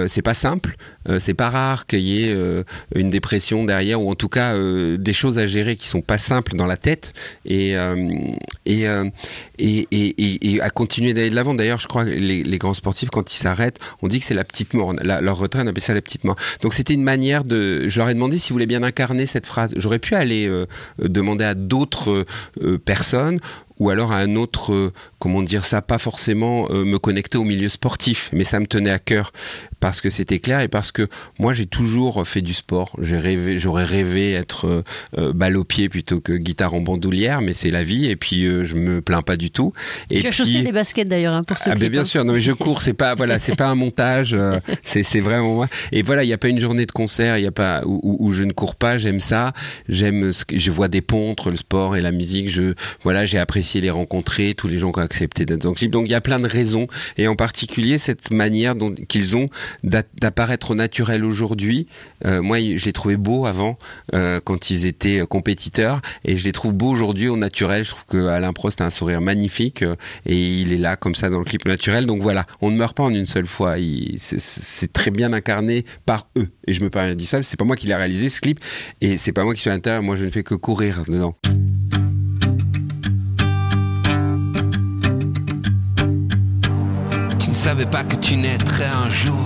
C'est 0.07 0.21
pas 0.21 0.33
simple. 0.33 0.75
Euh, 1.10 1.19
c'est 1.19 1.33
pas 1.33 1.50
rare 1.50 1.86
qu'il 1.86 2.00
y 2.00 2.24
ait 2.24 2.33
euh, 2.33 2.63
une 2.95 3.10
dépression 3.10 3.65
derrière, 3.65 4.01
ou 4.01 4.10
en 4.10 4.15
tout 4.15 4.29
cas 4.29 4.53
euh, 4.53 4.98
des 4.98 5.13
choses 5.13 5.39
à 5.39 5.45
gérer 5.45 5.75
qui 5.75 5.88
sont 5.88 6.01
pas 6.01 6.17
simples 6.17 6.55
dans 6.55 6.65
la 6.65 6.77
tête. 6.77 7.13
Et, 7.45 7.74
et, 8.65 8.86
et, 9.60 9.88
et, 9.91 10.62
à 10.62 10.69
continuer 10.69 11.13
d'aller 11.13 11.29
de 11.29 11.36
l'avant. 11.36 11.53
D'ailleurs, 11.53 11.79
je 11.79 11.88
crois 11.88 12.05
que 12.05 12.10
les, 12.10 12.57
grands 12.57 12.74
sportifs, 12.74 13.10
quand 13.10 13.33
ils 13.33 13.38
s'arrêtent, 13.38 13.79
on 14.01 14.07
dit 14.07 14.19
que 14.19 14.25
c'est 14.25 14.33
la 14.33 14.43
petite 14.43 14.74
mort. 14.74 14.93
Leur 14.93 15.38
retraite, 15.38 15.63
on 15.65 15.67
appelle 15.67 15.83
ça 15.83 15.93
la 15.93 16.01
petite 16.01 16.24
mort. 16.24 16.36
Donc 16.62 16.74
c'était 16.74 16.93
une 16.93 17.03
manière 17.03 17.43
de. 17.43 17.88
Je 17.88 18.00
leur 18.00 18.10
ai 18.10 18.13
demandé 18.13 18.38
s'ils 18.38 18.53
voulaient 18.53 18.65
bien 18.65 18.83
incarner 18.83 19.25
cette 19.25 19.45
phrase. 19.45 19.74
J'aurais 19.75 20.00
pu 20.00 20.15
aller 20.15 20.50
demander 21.00 21.45
à 21.45 21.55
d'autres 21.55 22.25
personnes 22.86 23.39
ou 23.79 23.89
alors 23.89 24.12
à 24.12 24.17
un 24.17 24.36
autre, 24.36 24.91
comment 25.23 25.41
dire 25.41 25.63
ça, 25.63 25.81
pas 25.81 25.99
forcément 25.99 26.67
euh, 26.69 26.83
me 26.83 26.99
connecter 26.99 27.37
au 27.37 27.45
milieu 27.45 27.69
sportif, 27.69 28.29
mais 28.33 28.43
ça 28.43 28.59
me 28.59 28.67
tenait 28.67 28.89
à 28.91 28.99
cœur 28.99 29.31
parce 29.79 30.01
que 30.01 30.09
c'était 30.09 30.39
clair 30.39 30.59
et 30.59 30.67
parce 30.67 30.91
que 30.91 31.07
moi 31.39 31.53
j'ai 31.53 31.65
toujours 31.65 32.27
fait 32.27 32.41
du 32.41 32.53
sport. 32.53 32.93
J'ai 33.01 33.17
rêvé, 33.17 33.57
j'aurais 33.57 33.85
rêvé 33.85 34.33
être 34.33 34.67
euh, 34.67 34.83
euh, 35.17 35.31
balle 35.31 35.55
au 35.55 35.63
pied 35.63 35.87
plutôt 35.87 36.19
que 36.19 36.33
guitare 36.33 36.73
en 36.73 36.81
bandoulière, 36.81 37.39
mais 37.39 37.53
c'est 37.53 37.71
la 37.71 37.83
vie 37.83 38.07
et 38.07 38.17
puis 38.17 38.43
euh, 38.45 38.65
je 38.65 38.75
me 38.75 38.99
plains 39.01 39.21
pas 39.21 39.37
du 39.37 39.49
tout. 39.49 39.71
Et 40.09 40.19
Tu 40.19 40.27
as 40.27 40.29
puis- 40.31 40.37
chaussé 40.39 40.61
les 40.61 40.73
baskets 40.73 41.07
d'ailleurs 41.07 41.33
hein, 41.35 41.43
pour 41.45 41.57
ce 41.57 41.69
ah 41.69 41.75
bien 41.75 42.01
hein. 42.01 42.03
sûr, 42.05 42.25
non 42.25 42.33
mais 42.33 42.41
je 42.41 42.51
cours, 42.51 42.81
c'est 42.81 42.91
pas 42.93 43.15
voilà, 43.15 43.39
c'est 43.39 43.55
pas 43.55 43.67
un 43.67 43.75
montage, 43.75 44.37
c'est 44.83 45.21
vraiment 45.21 45.53
moi. 45.55 45.67
Et 45.93 46.01
voilà, 46.01 46.25
il 46.25 46.29
y 46.29 46.33
a 46.33 46.37
pas 46.37 46.49
une 46.49 46.59
journée 46.59 46.85
de 46.85 46.91
concert, 46.91 47.37
il 47.37 47.43
y 47.45 47.47
a 47.47 47.51
pas 47.51 47.81
où, 47.85 48.01
où- 48.03 48.27
où 48.27 48.31
je 48.31 48.43
ne 48.43 48.51
cours 48.51 48.75
pas, 48.75 48.97
j'aime 48.97 49.21
ça, 49.21 49.53
j'aime 49.87 50.33
ce 50.33 50.43
que 50.43 50.57
je 50.57 50.69
vois 50.69 50.89
des 50.89 51.01
ponts 51.01 51.31
entre 51.31 51.49
le 51.49 51.55
sport 51.55 51.95
et 51.95 52.01
la 52.01 52.11
musique, 52.11 52.49
je 52.49 52.73
voilà, 53.03 53.25
j'ai 53.25 53.37
apprécié 53.39 53.79
les 53.79 53.89
rencontrer, 53.89 54.53
tous 54.53 54.67
les 54.67 54.77
gens 54.77 54.91
qui 54.91 54.99
Donc 55.60 55.82
il 55.82 56.12
y 56.12 56.15
a 56.15 56.22
plein 56.22 56.39
de 56.39 56.48
raisons 56.48 56.88
et 57.17 57.27
en 57.27 57.36
particulier 57.36 57.98
cette 57.98 58.32
manière 58.32 58.75
qu'ils 59.08 59.38
ont 59.38 59.48
d'a- 59.84 60.03
d'apparaître 60.20 60.72
au 60.72 60.75
naturel 60.75 61.24
aujourd'hui. 61.25 61.88
Euh, 62.25 62.41
moi, 62.41 62.58
je 62.60 62.86
les 62.86 62.93
trouvais 62.93 63.17
beaux 63.17 63.46
avant 63.46 63.77
euh, 64.13 64.39
quand 64.43 64.70
ils 64.70 64.86
étaient 64.86 65.20
euh, 65.20 65.25
compétiteurs 65.25 66.01
et 66.25 66.38
je 66.38 66.43
les 66.43 66.51
trouve 66.51 66.74
beaux 66.74 66.89
aujourd'hui 66.89 67.27
au 67.27 67.38
naturel. 67.38 67.84
Je 67.84 67.89
trouve 67.91 68.05
que 68.05 68.27
Alain 68.27 68.53
Prost 68.53 68.82
a 68.82 68.86
un 68.86 68.89
sourire 68.89 69.22
magnifique 69.22 69.84
et 70.25 70.38
il 70.62 70.72
est 70.74 70.77
là 70.77 70.96
comme 70.96 71.15
ça 71.15 71.29
dans 71.29 71.39
le 71.39 71.46
clip 71.46 71.65
naturel. 71.65 72.05
Donc 72.05 72.22
voilà, 72.22 72.46
on 72.62 72.72
ne 72.72 72.77
meurt 72.77 72.96
pas 72.96 73.03
en 73.03 73.13
une 73.13 73.25
seule 73.25 73.45
fois. 73.45 73.76
C'est 74.17 74.91
très 74.93 75.12
bien 75.12 75.34
incarné 75.34 75.86
par 76.06 76.28
eux. 76.38 76.47
Et 76.67 76.73
je 76.73 76.82
me 76.84 76.89
permets 76.89 77.10
de 77.10 77.15
dire 77.15 77.28
ça, 77.28 77.43
c'est 77.43 77.58
pas 77.58 77.65
moi 77.65 77.76
qui 77.76 77.88
l'ai 77.88 77.95
réalisé 77.95 78.30
ce 78.30 78.41
clip 78.41 78.60
et 79.02 79.17
c'est 79.17 79.32
pas 79.34 79.43
moi 79.43 79.54
qui 79.54 79.62
suis 79.62 79.69
à 79.69 79.73
l'intérieur. 79.73 80.02
Moi, 80.04 80.15
je 80.15 80.26
ne 80.26 80.30
fais 80.30 80.43
que 80.43 80.56
courir 80.56 81.04
dedans. 81.08 81.36
Savais 87.63 87.86
pas 87.86 88.04
que 88.04 88.17
tu 88.17 88.36
naîtrais 88.36 88.89
un 88.89 89.08
jour 89.08 89.45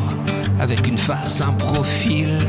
avec 0.59 0.87
une 0.87 0.97
face, 0.97 1.39
un 1.39 1.53
profil 1.53 2.39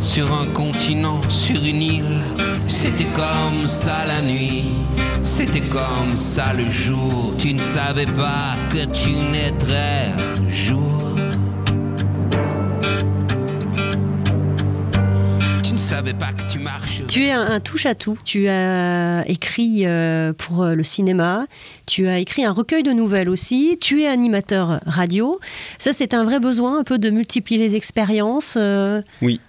sur 0.00 0.32
un 0.32 0.46
continent, 0.46 1.20
sur 1.28 1.62
une 1.62 1.82
île. 1.82 2.20
C'était 2.68 3.12
comme 3.12 3.66
ça 3.66 4.06
la 4.06 4.22
nuit, 4.22 4.64
c'était 5.20 5.68
comme 5.68 6.16
ça 6.16 6.54
le 6.54 6.70
jour. 6.70 7.34
Tu 7.36 7.52
ne 7.52 7.58
savais 7.58 8.06
pas 8.06 8.54
que 8.70 8.86
tu 8.86 9.10
naîtrais 9.10 10.10
un 10.16 10.50
jour. 10.50 10.93
Savais 15.94 16.12
pas 16.12 16.32
que 16.32 16.42
tu 17.06 17.24
es 17.24 17.30
un, 17.30 17.40
un 17.40 17.60
touche-à-tout. 17.60 18.18
Tu 18.24 18.48
as 18.48 19.22
écrit 19.28 19.86
euh, 19.86 20.32
pour 20.32 20.64
euh, 20.64 20.74
le 20.74 20.82
cinéma, 20.82 21.46
tu 21.86 22.08
as 22.08 22.18
écrit 22.18 22.44
un 22.44 22.50
recueil 22.50 22.82
de 22.82 22.90
nouvelles 22.90 23.28
aussi, 23.28 23.78
tu 23.80 24.02
es 24.02 24.08
animateur 24.08 24.80
radio. 24.86 25.38
Ça, 25.78 25.92
c'est 25.92 26.12
un 26.12 26.24
vrai 26.24 26.40
besoin, 26.40 26.80
un 26.80 26.82
peu 26.82 26.98
de 26.98 27.10
multiplier 27.10 27.60
les 27.60 27.76
expériences. 27.76 28.58
euh. 28.60 29.02
Oui. 29.22 29.40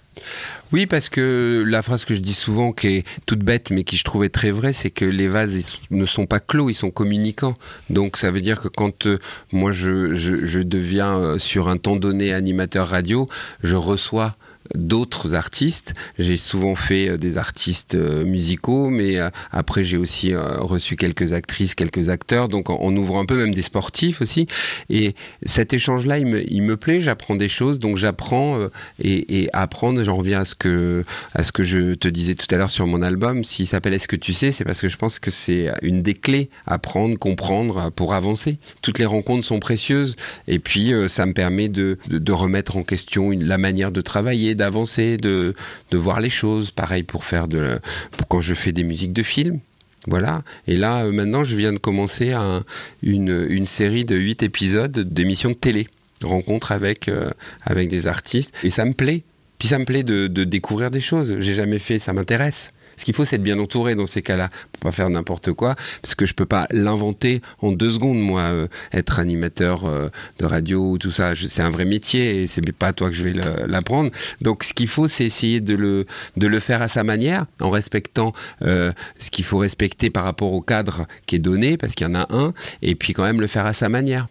Oui, 0.72 0.86
parce 0.86 1.08
que 1.08 1.64
la 1.66 1.82
phrase 1.82 2.04
que 2.04 2.14
je 2.14 2.20
dis 2.20 2.32
souvent, 2.32 2.70
qui 2.72 2.86
est 2.88 3.06
toute 3.26 3.40
bête, 3.40 3.70
mais 3.70 3.82
qui 3.82 3.96
je 3.96 4.04
trouvais 4.04 4.28
très 4.28 4.52
vraie, 4.52 4.72
c'est 4.72 4.90
que 4.90 5.04
les 5.04 5.26
vases 5.26 5.78
ils 5.90 5.96
ne 5.96 6.06
sont 6.06 6.26
pas 6.26 6.38
clos, 6.38 6.70
ils 6.70 6.74
sont 6.74 6.92
communicants. 6.92 7.54
Donc 7.90 8.18
ça 8.18 8.30
veut 8.30 8.40
dire 8.40 8.60
que 8.60 8.68
quand 8.68 9.06
euh, 9.06 9.18
moi 9.50 9.72
je, 9.72 10.14
je, 10.14 10.36
je 10.46 10.60
deviens 10.60 11.18
euh, 11.18 11.38
sur 11.38 11.68
un 11.68 11.76
temps 11.76 11.96
donné 11.96 12.32
animateur 12.32 12.86
radio, 12.86 13.28
je 13.64 13.74
reçois 13.74 14.36
d'autres 14.74 15.34
artistes. 15.34 15.94
J'ai 16.18 16.36
souvent 16.36 16.74
fait 16.74 17.08
euh, 17.08 17.16
des 17.16 17.38
artistes 17.38 17.94
euh, 17.94 18.24
musicaux, 18.24 18.90
mais 18.90 19.18
euh, 19.18 19.30
après 19.52 19.84
j'ai 19.84 19.96
aussi 19.96 20.34
reçu 20.34 20.96
quelques 20.96 21.32
actrices, 21.32 21.74
quelques 21.74 22.08
acteurs, 22.08 22.48
donc 22.48 22.70
en 22.70 22.94
ouvrant 22.96 23.20
un 23.20 23.26
peu 23.26 23.36
même 23.36 23.54
des 23.54 23.62
sportifs 23.62 24.20
aussi. 24.20 24.46
Et 24.90 25.14
cet 25.44 25.72
échange-là, 25.72 26.18
il 26.18 26.62
me, 26.62 26.76
plaît, 26.76 27.00
j'apprends 27.00 27.36
des 27.36 27.48
choses, 27.48 27.78
donc 27.78 27.96
j'apprends 27.96 28.58
et, 29.02 29.42
et 29.42 29.48
apprendre, 29.52 30.02
j'en 30.02 30.16
reviens 30.16 30.40
à 30.40 30.44
ce 30.44 30.54
que 30.54 31.04
à 31.34 31.42
ce 31.42 31.52
que 31.52 31.62
je 31.62 31.94
te 31.94 32.08
disais 32.08 32.34
tout 32.34 32.46
à 32.54 32.56
l'heure 32.58 32.70
sur 32.70 32.86
mon 32.86 33.02
album. 33.02 33.44
S'il 33.44 33.66
s'appelle 33.66 33.94
Est-ce 33.94 34.08
que 34.08 34.16
tu 34.16 34.32
sais, 34.32 34.52
c'est 34.52 34.64
parce 34.64 34.80
que 34.80 34.88
je 34.88 34.96
pense 34.96 35.18
que 35.18 35.30
c'est 35.30 35.70
une 35.82 36.02
des 36.02 36.14
clés 36.14 36.50
à 36.66 36.78
prendre, 36.78 37.18
comprendre 37.18 37.90
pour 37.90 38.14
avancer. 38.14 38.58
Toutes 38.82 38.98
les 38.98 39.06
rencontres 39.06 39.44
sont 39.44 39.60
précieuses 39.60 40.16
et 40.48 40.58
puis 40.58 40.92
ça 41.08 41.26
me 41.26 41.32
permet 41.32 41.68
de, 41.68 41.98
de, 42.08 42.32
remettre 42.32 42.76
en 42.76 42.82
question 42.82 43.30
la 43.30 43.58
manière 43.58 43.92
de 43.92 44.00
travailler, 44.00 44.54
d'avancer, 44.56 45.16
de, 45.16 45.54
de 45.90 45.96
voir 45.96 46.20
les 46.20 46.30
choses. 46.30 46.70
Pareil 46.70 47.02
pour 47.02 47.24
faire 47.24 47.46
de 47.48 47.78
pour 48.16 48.26
quand 48.28 48.40
je 48.40 48.54
fais 48.54 48.72
des 48.72 48.82
musiques 48.84 49.12
de 49.12 49.22
films. 49.22 49.60
Voilà. 50.08 50.42
Et 50.68 50.76
là, 50.76 51.04
euh, 51.04 51.12
maintenant, 51.12 51.42
je 51.44 51.56
viens 51.56 51.72
de 51.72 51.78
commencer 51.78 52.32
un- 52.32 52.64
une, 53.02 53.46
une 53.48 53.64
série 53.66 54.04
de 54.04 54.14
huit 54.16 54.42
épisodes 54.42 54.96
d'émissions 55.00 55.50
de 55.50 55.54
télé, 55.56 55.88
rencontres 56.22 56.70
avec, 56.72 57.08
euh, 57.08 57.30
avec 57.62 57.88
des 57.88 58.06
artistes. 58.06 58.54
Et 58.62 58.70
ça 58.70 58.84
me 58.84 58.92
plaît. 58.92 59.22
Puis 59.58 59.68
ça 59.68 59.78
me 59.78 59.84
plaît 59.84 60.02
de, 60.04 60.26
de 60.28 60.44
découvrir 60.44 60.90
des 60.90 61.00
choses. 61.00 61.36
J'ai 61.40 61.54
jamais 61.54 61.78
fait, 61.78 61.98
ça 61.98 62.12
m'intéresse. 62.12 62.70
Ce 62.96 63.04
qu'il 63.04 63.14
faut, 63.14 63.24
c'est 63.24 63.36
être 63.36 63.42
bien 63.42 63.58
entouré 63.58 63.94
dans 63.94 64.06
ces 64.06 64.22
cas-là, 64.22 64.48
pour 64.72 64.80
pas 64.80 64.90
faire 64.90 65.10
n'importe 65.10 65.52
quoi, 65.52 65.74
parce 66.02 66.14
que 66.14 66.26
je 66.26 66.34
peux 66.34 66.46
pas 66.46 66.66
l'inventer 66.70 67.42
en 67.60 67.72
deux 67.72 67.90
secondes, 67.90 68.18
moi, 68.18 68.40
euh, 68.42 68.68
être 68.92 69.18
animateur 69.18 69.84
euh, 69.84 70.08
de 70.38 70.46
radio 70.46 70.92
ou 70.92 70.98
tout 70.98 71.10
ça. 71.10 71.32
C'est 71.34 71.62
un 71.62 71.70
vrai 71.70 71.84
métier 71.84 72.42
et 72.42 72.46
c'est 72.46 72.60
pas 72.72 72.88
à 72.88 72.92
toi 72.92 73.08
que 73.08 73.14
je 73.14 73.24
vais 73.24 73.32
l'apprendre. 73.66 74.10
Donc, 74.40 74.64
ce 74.64 74.74
qu'il 74.74 74.88
faut, 74.88 75.08
c'est 75.08 75.24
essayer 75.24 75.60
de 75.60 75.74
le, 75.74 76.06
de 76.36 76.46
le 76.46 76.60
faire 76.60 76.82
à 76.82 76.88
sa 76.88 77.04
manière, 77.04 77.46
en 77.60 77.70
respectant 77.70 78.32
euh, 78.62 78.92
ce 79.18 79.30
qu'il 79.30 79.44
faut 79.44 79.58
respecter 79.58 80.10
par 80.10 80.24
rapport 80.24 80.52
au 80.52 80.60
cadre 80.60 81.06
qui 81.26 81.36
est 81.36 81.40
donné, 81.40 81.76
parce 81.76 81.94
qu'il 81.94 82.06
y 82.06 82.10
en 82.10 82.14
a 82.14 82.26
un, 82.30 82.52
et 82.82 82.94
puis 82.94 83.12
quand 83.12 83.24
même 83.24 83.40
le 83.40 83.46
faire 83.46 83.66
à 83.66 83.72
sa 83.72 83.88
manière. 83.88 84.28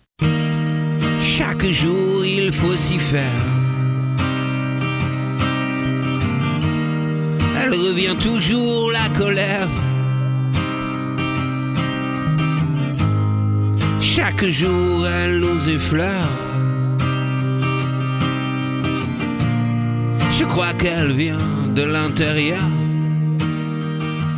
Chaque 1.21 1.65
jour, 1.65 2.25
il 2.25 2.51
faut 2.51 2.75
s'y 2.75 2.99
faire. 2.99 3.64
Elle 7.67 7.73
revient 7.73 8.15
toujours 8.21 8.91
la 8.91 9.09
colère. 9.17 9.67
Chaque 13.99 14.45
jour, 14.45 15.07
elle 15.07 15.39
nous 15.39 15.69
effleure. 15.69 16.29
Je 20.37 20.45
crois 20.45 20.75
qu'elle 20.75 21.11
vient 21.11 21.39
de 21.73 21.81
l'intérieur. 21.81 22.69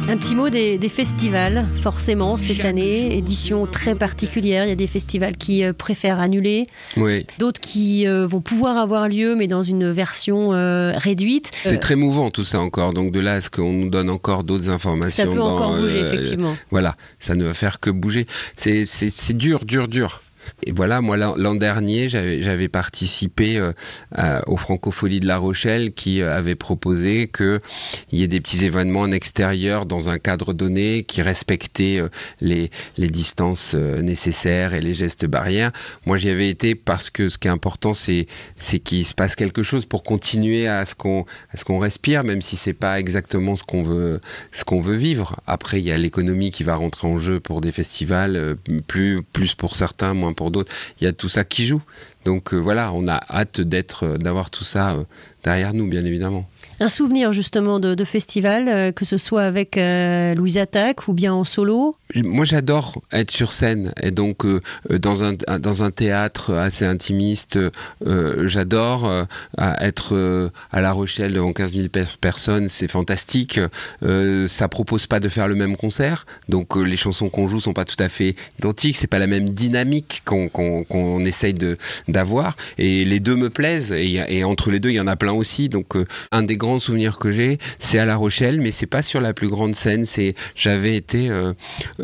Un 0.09 0.15
petit 0.15 0.35
mot 0.35 0.49
des, 0.49 0.77
des 0.77 0.87
festivals, 0.87 1.67
forcément, 1.81 2.37
cette 2.37 2.63
année, 2.63 3.17
édition 3.17 3.65
très 3.65 3.93
particulière. 3.93 4.63
Il 4.63 4.69
y 4.69 4.71
a 4.71 4.75
des 4.75 4.87
festivals 4.87 5.35
qui 5.35 5.65
euh, 5.65 5.73
préfèrent 5.73 6.19
annuler, 6.19 6.67
Oui. 6.95 7.25
d'autres 7.39 7.59
qui 7.59 8.07
euh, 8.07 8.25
vont 8.25 8.39
pouvoir 8.39 8.77
avoir 8.77 9.09
lieu, 9.09 9.35
mais 9.35 9.47
dans 9.47 9.63
une 9.63 9.91
version 9.91 10.53
euh, 10.53 10.93
réduite. 10.95 11.51
C'est 11.65 11.75
Euh, 11.75 11.79
très 11.79 11.97
mouvant 11.97 12.31
tout 12.31 12.45
ça 12.45 12.61
encore. 12.61 12.93
Donc 12.93 13.11
de 13.11 13.19
là 13.19 13.33
à 13.33 13.41
ce 13.41 13.49
qu'on 13.49 13.73
nous 13.73 13.89
donne 13.89 14.09
encore 14.09 14.45
d'autres 14.45 14.69
informations. 14.69 15.23
ça 15.25 15.29
peut 15.29 15.35
dans, 15.35 15.55
encore 15.55 15.75
bouger, 15.75 16.01
euh, 16.01 16.07
effectivement. 16.07 16.55
Voilà, 16.71 16.95
ça 17.19 17.35
ne 17.35 17.43
va 17.43 17.53
faire 17.53 17.81
que 17.81 17.89
bouger. 17.89 18.25
C'est 18.55 19.33
dur, 19.33 19.65
dur, 19.65 19.89
dur. 19.89 20.21
Et 20.63 20.71
voilà, 20.71 21.01
moi 21.01 21.17
l'an 21.17 21.55
dernier, 21.55 22.07
j'avais 22.07 22.67
participé 22.67 23.57
euh, 23.57 23.73
à- 24.15 24.47
aux 24.47 24.57
Francopholies 24.57 25.19
de 25.19 25.27
La 25.27 25.37
Rochelle 25.37 25.93
qui 25.93 26.21
euh, 26.21 26.35
avait 26.35 26.55
proposé 26.55 27.27
qu'il 27.29 27.59
y 28.11 28.23
ait 28.23 28.27
des 28.27 28.39
petits 28.41 28.65
événements 28.65 29.01
en 29.01 29.11
extérieur 29.11 29.85
dans 29.85 30.09
un 30.09 30.19
cadre 30.19 30.53
donné 30.53 31.03
qui 31.03 31.21
respectaient 31.21 31.97
euh, 31.99 32.09
les, 32.41 32.69
distances 32.97 33.73
euh, 33.75 34.01
nécessaires 34.01 34.73
et 34.73 34.81
les 34.81 34.93
gestes 34.93 35.25
barrières. 35.25 35.71
Moi 36.05 36.17
j'y 36.17 36.29
avais 36.29 36.49
été 36.49 36.75
parce 36.75 37.09
que 37.09 37.29
ce 37.29 37.37
qui 37.37 37.47
est 37.47 37.51
important 37.51 37.93
c'est 37.93 38.27
qu'il 38.83 39.05
se 39.05 39.13
passe 39.13 39.35
quelque 39.35 39.63
chose 39.63 39.85
pour 39.85 40.03
continuer 40.03 40.67
à 40.67 40.85
ce 40.85 40.95
qu'on 40.95 41.25
qu'on 41.65 41.79
respire, 41.79 42.23
même 42.23 42.41
si 42.41 42.55
c'est 42.55 42.71
pas 42.73 42.97
exactement 42.97 43.57
ce 43.57 43.63
qu'on 43.63 43.83
veut 43.83 44.21
qu'on 44.67 44.81
veut 44.81 44.95
vivre. 44.95 45.37
Après, 45.47 45.79
il 45.79 45.85
y 45.85 45.91
a 45.91 45.97
l'économie 45.97 46.51
qui 46.51 46.63
va 46.63 46.75
rentrer 46.75 47.07
en 47.07 47.17
jeu 47.17 47.39
pour 47.39 47.61
des 47.61 47.71
festivals, 47.71 48.35
euh, 48.35 48.55
plus 48.85 49.23
plus 49.33 49.55
pour 49.55 49.75
certains, 49.75 50.13
moins 50.13 50.33
pour 50.37 50.51
d'autres. 50.51 50.71
Il 51.01 51.03
y 51.03 51.07
a 51.07 51.11
tout 51.11 51.27
ça 51.27 51.43
qui 51.43 51.65
joue. 51.65 51.81
Donc 52.23 52.53
euh, 52.53 52.57
voilà, 52.57 52.93
on 52.93 53.05
a 53.07 53.19
hâte 53.29 53.59
d'être 53.59 54.05
euh, 54.05 54.17
d'avoir 54.17 54.49
tout 54.49 54.63
ça 54.63 54.91
euh, 54.91 55.03
derrière 55.43 55.73
nous, 55.73 55.87
bien 55.89 56.05
évidemment. 56.05 56.47
Un 56.79 56.89
souvenir 56.89 57.33
justement 57.33 57.79
de, 57.79 58.03
festival, 58.03 58.67
euh, 58.69 58.91
que 58.91 59.03
ce 59.03 59.17
soit 59.17 59.41
avec 59.43 59.77
euh, 59.77 60.35
Louise 60.35 60.59
Attaque 60.59 61.07
ou 61.07 61.13
bien 61.13 61.33
en 61.33 61.43
solo? 61.43 61.95
Moi, 62.15 62.45
j'adore 62.45 63.01
être 63.11 63.31
sur 63.31 63.51
scène 63.51 63.93
et 64.01 64.11
donc 64.11 64.45
euh, 64.45 64.61
euh, 64.91 64.99
dans 64.99 65.23
un 65.23 65.33
dans 65.59 65.81
un 65.81 65.89
théâtre 65.89 66.53
assez 66.53 66.85
intimiste. 66.85 67.59
j'adore 68.43 69.11
être 69.57 70.51
à 70.71 70.81
La 70.81 70.91
Rochelle 70.91 71.33
devant 71.33 71.51
15 71.51 71.73
000 71.75 71.87
pe- 71.89 72.03
personnes, 72.21 72.69
c'est 72.69 72.87
fantastique. 72.87 73.59
Ça 74.47 74.67
propose 74.67 75.07
pas 75.07 75.19
de 75.19 75.29
faire 75.29 75.47
le 75.47 75.55
même 75.55 75.75
concert, 75.77 76.25
donc 76.47 76.75
les 76.75 76.97
chansons 76.97 77.29
qu'on 77.29 77.47
joue 77.47 77.59
sont 77.59 77.73
pas 77.73 77.85
tout 77.85 77.95
à 78.01 78.07
fait 78.09 78.35
identiques. 78.59 78.97
C'est 78.97 79.07
pas 79.07 79.19
la 79.19 79.27
même 79.27 79.49
dynamique 79.49 80.21
qu'on 80.25 80.47
qu'on 80.47 80.83
qu'on 80.83 81.25
essaye 81.25 81.55
d'avoir. 82.07 82.55
Et 82.77 83.03
les 83.03 83.19
deux 83.19 83.35
me 83.35 83.49
plaisent 83.49 83.91
et, 83.91 84.21
et 84.29 84.43
entre 84.43 84.69
les 84.69 84.79
deux, 84.79 84.89
il 84.89 84.95
y 84.95 84.99
en 84.99 85.07
a 85.07 85.15
plein 85.15 85.33
aussi. 85.33 85.69
Donc 85.69 85.95
un 86.31 86.43
des 86.43 86.55
grands 86.57 86.66
souvenirs 86.79 87.17
que 87.17 87.31
j'ai, 87.31 87.57
c'est 87.79 87.99
à 87.99 88.05
La 88.05 88.15
Rochelle, 88.15 88.59
mais 88.59 88.71
c'est 88.71 88.85
pas 88.85 89.01
sur 89.01 89.21
la 89.21 89.33
plus 89.33 89.49
grande 89.49 89.75
scène. 89.75 90.05
C'est 90.05 90.35
j'avais 90.55 90.95
été 90.95 91.29
euh, 91.29 91.53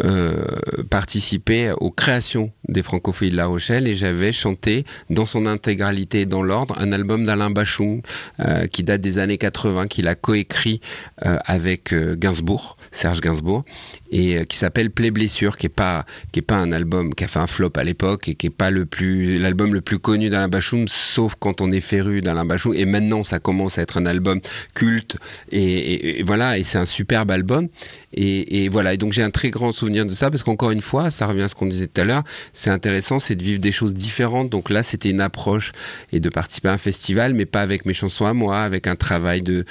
euh, 0.03 0.45
participé 0.89 1.73
aux 1.79 1.91
créations 1.91 2.51
des 2.67 2.83
Francophonies 2.83 3.31
de 3.31 3.37
La 3.37 3.45
Rochelle 3.45 3.87
et 3.87 3.95
j'avais 3.95 4.31
chanté 4.31 4.85
dans 5.09 5.25
son 5.25 5.45
intégralité 5.45 6.21
et 6.21 6.25
dans 6.25 6.43
l'ordre 6.43 6.75
un 6.79 6.91
album 6.91 7.25
d'Alain 7.25 7.49
Bachung 7.49 8.01
euh, 8.39 8.67
qui 8.67 8.83
date 8.83 9.01
des 9.01 9.19
années 9.19 9.37
80, 9.37 9.87
qu'il 9.87 10.07
a 10.07 10.15
coécrit 10.15 10.81
euh, 11.25 11.37
avec 11.45 11.93
euh, 11.93 12.15
Gainsbourg, 12.15 12.77
Serge 12.91 13.21
Gainsbourg, 13.21 13.63
et 14.11 14.37
euh, 14.37 14.43
qui 14.45 14.57
s'appelle 14.57 14.91
Play 14.91 15.11
Blessure, 15.11 15.57
qui 15.57 15.65
est 15.65 15.69
pas 15.69 16.05
qui 16.31 16.39
est 16.39 16.43
pas 16.43 16.57
un 16.57 16.71
album 16.71 17.13
qui 17.13 17.23
a 17.23 17.27
fait 17.27 17.39
un 17.39 17.47
flop 17.47 17.71
à 17.75 17.83
l'époque 17.83 18.27
et 18.27 18.35
qui 18.35 18.47
est 18.47 18.51
pas 18.51 18.71
le 18.71 18.85
plus 18.85 19.39
l'album 19.39 19.73
le 19.73 19.81
plus 19.81 19.99
connu 19.99 20.29
d'Alain 20.29 20.47
Bachung, 20.47 20.87
sauf 20.87 21.35
quand 21.39 21.61
on 21.61 21.71
est 21.71 21.81
féru 21.81 22.21
d'Alain 22.21 22.45
Bachung. 22.45 22.75
Et 22.75 22.85
maintenant, 22.85 23.23
ça 23.23 23.39
commence 23.39 23.77
à 23.77 23.81
être 23.81 23.97
un 23.97 24.05
album 24.05 24.39
culte 24.73 25.17
et, 25.51 26.23
voilà, 26.25 26.57
et 26.57 26.63
c'est 26.63 26.77
un 26.77 26.85
superbe 26.85 27.31
album. 27.31 27.67
Et 28.15 28.69
voilà, 28.69 28.93
et 28.93 28.97
donc 28.97 29.11
j'ai 29.11 29.23
un 29.23 29.31
très 29.31 29.49
grand 29.49 29.71
souvenir 29.71 30.05
de 30.05 30.11
ça 30.11 30.29
parce 30.29 30.43
qu'encore 30.43 30.71
une 30.71 30.81
fois, 30.81 31.09
ça 31.09 31.25
revient 31.25 31.43
à 31.43 31.47
ce 31.47 31.55
qu'on 31.55 31.65
disait 31.65 31.87
tout 31.87 32.01
à 32.01 32.03
l'heure, 32.03 32.23
c'est 32.53 32.69
intéressant, 32.69 33.19
c'est 33.19 33.35
de 33.35 33.43
vivre 33.43 33.59
des 33.59 33.71
choses 33.71 33.93
différentes. 33.93 34.49
Donc 34.49 34.69
là, 34.69 34.83
c'était 34.83 35.09
une 35.09 35.21
approche 35.21 35.71
et 36.11 36.19
de 36.19 36.29
participer 36.29 36.69
à 36.69 36.73
un 36.73 36.77
festival, 36.77 37.33
mais 37.33 37.45
pas 37.45 37.61
avec 37.61 37.85
mes 37.85 37.93
chansons 37.93 38.25
à 38.25 38.33
moi, 38.33 38.61
avec 38.61 38.87
un 38.87 38.95
travail 38.95 39.41
de, 39.41 39.65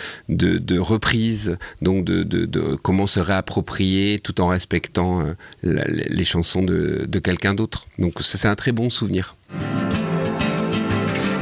reprise, 0.79 1.57
donc 1.81 2.05
de, 2.05 2.23
de, 2.25 2.45
de 2.45 2.75
comment 2.75 3.07
se 3.07 3.21
réapproprier 3.21 4.19
tout 4.19 4.41
en 4.41 4.49
respectant 4.49 5.23
euh, 5.23 5.35
les 5.63 6.25
chansons 6.25 6.63
de, 6.63 7.07
quelqu'un 7.23 7.55
d'autre. 7.55 7.87
Donc 7.99 8.15
c'est 8.21 8.49
un 8.49 8.57
très 8.57 8.73
bon 8.73 8.91
souvenir. 8.91 9.37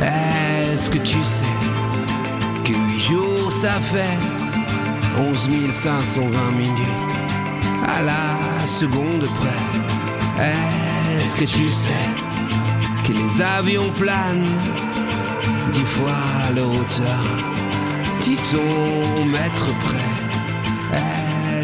Est-ce 0.01 0.91
que 0.91 0.99
tu 0.99 1.23
sais 1.25 1.45
que 2.65 2.73
huit 2.73 2.99
jours 2.99 3.51
ça 3.51 3.81
fait 3.81 4.19
11 5.19 5.73
520 5.73 6.51
minutes 6.53 6.69
à 7.87 8.03
la 8.03 8.67
seconde 8.67 9.25
près? 9.41 10.90
Est-ce 11.21 11.37
que 11.37 11.45
tu 11.45 11.71
sais 11.71 12.09
que 13.07 13.13
les 13.13 13.43
avions 13.43 13.91
planent 13.99 14.45
dix 15.73 15.85
fois 15.85 16.23
la 16.55 16.65
hauteur? 16.65 17.25
Dis 18.23 18.37
ton 18.51 19.25
mètre 19.27 19.67
près 19.85 21.20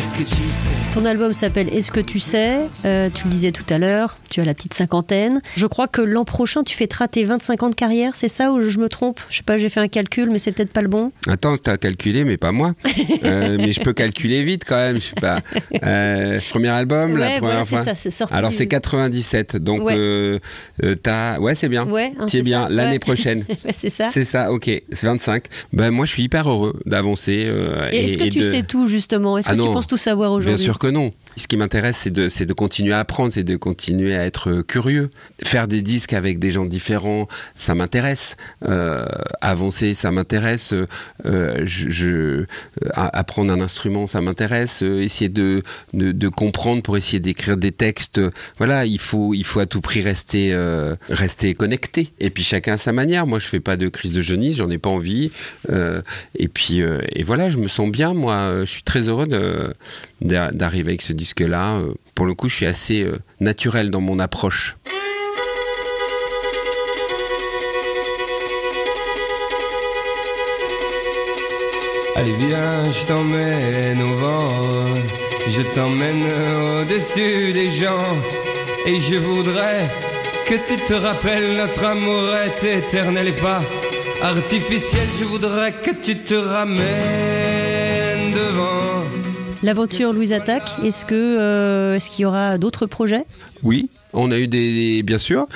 Est-ce 0.07 0.15
que 0.15 0.19
tu 0.23 0.51
sais? 0.53 0.71
Ton 0.95 1.05
album 1.05 1.33
s'appelle 1.33 1.69
Est-ce 1.75 1.91
que 1.91 1.99
tu 1.99 2.21
sais? 2.21 2.59
Euh, 2.85 3.11
Tu 3.13 3.25
le 3.25 3.31
disais 3.31 3.51
tout 3.51 3.65
à 3.69 3.77
l'heure, 3.79 4.17
tu 4.29 4.41
as 4.41 4.45
la 4.45 4.55
petite 4.55 4.73
cinquantaine. 4.73 5.43
Je 5.57 5.67
crois 5.67 5.89
que 5.89 6.01
l'an 6.01 6.25
prochain, 6.25 6.63
tu 6.63 6.77
fêteras 6.77 7.09
tes 7.09 7.25
25 7.25 7.65
ans 7.65 7.71
de 7.71 7.75
carrière, 7.75 8.15
c'est 8.15 8.29
ça 8.29 8.53
ou 8.53 8.61
je 8.63 8.79
me 8.79 8.89
trompe? 8.89 9.19
Je 9.31 9.39
sais 9.39 9.43
pas, 9.43 9.59
j'ai 9.59 9.69
fait 9.69 9.81
un 9.81 9.89
calcul, 9.89 10.29
mais 10.31 10.39
c'est 10.39 10.53
peut-être 10.53 10.73
pas 10.73 10.81
le 10.83 10.87
bon. 10.87 11.11
Attends, 11.29 11.57
t'as 11.59 11.77
calculé, 11.77 12.23
mais 12.25 12.37
pas 12.37 12.53
moi. 12.53 12.75
Euh, 13.25 13.57
mais 13.59 13.73
je 13.73 13.81
peux 13.81 13.93
calculer 13.93 14.43
vite 14.45 14.63
quand 14.67 14.77
même. 14.77 14.97
Je 14.97 15.07
sais 15.07 15.15
pas. 15.21 15.41
Euh, 15.83 16.39
premier 16.51 16.69
album, 16.69 17.17
la 17.17 17.27
ouais, 17.27 17.39
première 17.39 17.65
voilà, 17.65 17.65
fois. 17.65 17.95
ça, 17.95 18.11
sorti. 18.11 18.33
Alors 18.35 18.51
du- 18.51 18.57
c'est 18.57 18.67
97, 18.69 19.57
donc 19.57 19.83
Ouais. 19.83 20.39
t'as, 21.03 21.39
ouais 21.41 21.55
c'est 21.57 21.69
bien. 21.69 21.87
Ouais, 21.89 22.13
hein, 22.19 22.27
c'est 22.29 22.43
bien 22.43 22.69
l'année 22.69 22.99
prochaine. 23.01 23.45
C'est 23.77 23.91
ça. 23.91 24.09
C'est 24.13 24.25
ça, 24.25 24.53
ok, 24.53 24.67
c'est 24.93 25.07
25. 25.07 25.45
Ben 25.73 25.91
moi 25.91 26.05
je 26.07 26.13
suis 26.13 26.23
hyper 26.25 26.49
heureux 26.49 26.79
d'avancer. 26.87 27.51
Et 27.93 28.05
est-ce 28.05 28.19
que 28.19 28.25
tu 28.29 28.39
de- 28.41 28.45
sais 28.45 28.63
tout 28.63 28.87
justement? 28.87 29.39
Est-ce 29.39 29.49
Ah 29.51 29.57
que 29.57 29.61
tu 29.63 29.67
penses 29.69 29.87
tout 29.89 29.96
Bien 30.47 30.57
sûr 30.65 30.79
que 30.79 30.87
non. 30.87 31.13
Ce 31.39 31.47
qui 31.49 31.57
m'intéresse, 31.59 31.99
c'est 31.99 32.11
de, 32.11 32.29
de 32.45 32.53
continuer 32.55 32.95
à 32.95 33.01
apprendre, 33.01 33.31
c'est 33.31 33.45
de 33.45 33.57
continuer 33.57 34.17
à 34.17 34.25
être 34.25 34.63
curieux. 34.63 35.11
Faire 35.45 35.69
des 35.69 35.83
disques 35.83 36.15
avec 36.15 36.39
des 36.39 36.51
gens 36.51 36.65
différents, 36.65 37.29
ça 37.55 37.75
m'intéresse. 37.75 38.37
Euh, 38.67 39.05
avancer, 39.43 39.93
ça 39.93 40.11
m'intéresse. 40.11 40.73
Euh, 41.27 41.63
je, 41.65 41.91
je- 41.91 42.07
euh, 42.07 42.47
apprendre 42.95 43.53
un 43.53 43.61
instrument, 43.61 44.07
ça 44.07 44.23
m'intéresse. 44.23 44.83
Euh, 44.83 45.03
essayer 45.03 45.29
de, 45.29 45.63
de, 45.93 46.13
de 46.13 46.29
comprendre 46.29 46.81
pour 46.83 46.97
essayer 46.97 47.21
d'écrire 47.21 47.59
des 47.59 47.73
textes. 47.73 48.21
Voilà, 48.57 48.87
il 48.87 48.99
faut, 48.99 49.35
il 49.35 49.45
faut 49.45 49.61
à 49.61 49.67
tout 49.67 49.83
prix 49.83 50.01
rester, 50.01 50.55
euh, 50.55 50.97
rester 51.11 51.53
connecté. 51.55 52.13
Et 52.19 52.31
puis 52.31 52.45
chacun 52.45 52.73
à 52.75 52.77
sa 52.79 52.93
manière. 52.93 53.27
Moi, 53.27 53.39
je 53.41 53.47
fais 53.47 53.61
pas 53.61 53.77
de 53.77 53.89
crise 53.89 54.15
de 54.15 54.23
jeunisme, 54.23 54.57
j'en 54.59 54.71
ai 54.71 54.79
pas 54.79 54.91
envie. 54.91 55.31
Euh, 55.71 56.01
et 56.39 56.49
puis, 56.49 56.79
et 56.81 57.23
voilà, 57.23 57.51
je 57.51 57.59
me 57.59 57.69
sens 57.69 57.91
bien. 57.91 58.15
Moi, 58.15 58.61
je 58.61 58.71
suis 58.71 58.83
très 58.83 59.09
heureux 59.09 59.27
de 59.27 59.75
d'arriver 60.21 60.91
avec 60.91 61.03
ce 61.03 61.13
disque-là. 61.13 61.79
Euh, 61.79 61.95
Pour 62.15 62.27
le 62.27 62.35
coup, 62.35 62.49
je 62.49 62.55
suis 62.55 62.67
assez 62.67 63.03
euh, 63.03 63.19
naturel 63.41 63.91
dans 63.91 64.01
mon 64.01 64.19
approche. 64.19 64.77
Allez 72.17 72.35
viens, 72.39 72.91
je 72.93 73.07
t'emmène 73.07 74.01
au 74.03 74.15
vent, 74.17 74.51
je 75.51 75.63
t'emmène 75.75 76.25
au-dessus 76.81 77.53
des 77.53 77.71
gens, 77.71 78.17
et 78.87 79.01
je 79.01 79.17
voudrais 79.17 79.91
que 80.47 80.55
tu 80.67 80.79
te 80.79 80.95
rappelles 80.95 81.57
notre 81.57 81.85
amour 81.85 82.35
est 82.37 82.65
éternel 82.65 83.29
et 83.29 83.33
pas 83.33 83.61
artificiel. 84.23 85.07
Je 85.19 85.25
voudrais 85.25 85.73
que 85.73 85.91
tu 85.91 86.17
te 86.19 86.35
ramènes 86.35 86.77
devant. 88.33 88.86
L'aventure 89.63 90.13
Louise 90.13 90.33
Attaque, 90.33 90.77
euh, 91.11 91.95
est-ce 91.95 92.11
qu'il 92.11 92.23
y 92.23 92.25
aura 92.27 92.59
d'autres 92.59 92.87
projets? 92.87 93.25
Oui. 93.63 93.89
On 94.13 94.31
a 94.31 94.39
eu 94.39 94.47
des, 94.47 95.03
bien 95.03 95.19
sûr. 95.19 95.47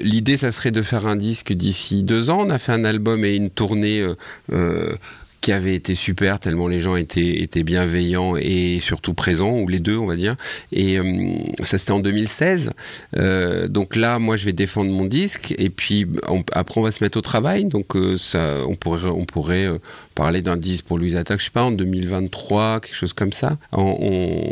L'idée, 0.00 0.36
ça 0.36 0.52
serait 0.52 0.70
de 0.70 0.82
faire 0.82 1.06
un 1.06 1.16
disque 1.16 1.52
d'ici 1.52 2.02
deux 2.02 2.28
ans. 2.28 2.44
On 2.46 2.50
a 2.50 2.58
fait 2.58 2.72
un 2.72 2.84
album 2.84 3.24
et 3.24 3.34
une 3.34 3.48
tournée 3.48 4.00
euh, 4.00 4.14
euh, 4.52 4.94
qui 5.42 5.52
avait 5.52 5.74
été 5.74 5.96
super, 5.96 6.38
tellement 6.38 6.68
les 6.68 6.78
gens 6.78 6.94
étaient, 6.94 7.42
étaient 7.42 7.64
bienveillants 7.64 8.36
et 8.36 8.78
surtout 8.80 9.12
présents, 9.12 9.58
ou 9.58 9.66
les 9.68 9.80
deux, 9.80 9.96
on 9.96 10.06
va 10.06 10.14
dire. 10.14 10.36
Et 10.70 10.98
euh, 10.98 11.34
ça, 11.64 11.78
c'était 11.78 11.90
en 11.90 11.98
2016. 11.98 12.70
Euh, 13.16 13.66
donc 13.66 13.96
là, 13.96 14.20
moi, 14.20 14.36
je 14.36 14.44
vais 14.44 14.52
défendre 14.52 14.90
mon 14.92 15.04
disque, 15.04 15.52
et 15.58 15.68
puis 15.68 16.06
après, 16.52 16.80
on 16.80 16.84
va 16.84 16.92
se 16.92 17.02
mettre 17.02 17.18
au 17.18 17.22
travail. 17.22 17.64
Donc 17.64 17.96
euh, 17.96 18.16
ça, 18.16 18.64
on 18.68 18.76
pourrait, 18.76 19.08
on 19.08 19.24
pourrait 19.24 19.68
parler 20.14 20.42
d'un 20.42 20.56
disque 20.56 20.84
pour 20.84 20.96
Louise 20.96 21.16
Attaque, 21.16 21.40
je 21.40 21.46
sais 21.46 21.50
pas, 21.50 21.64
en 21.64 21.72
2023, 21.72 22.80
quelque 22.80 22.94
chose 22.94 23.12
comme 23.12 23.32
ça. 23.32 23.58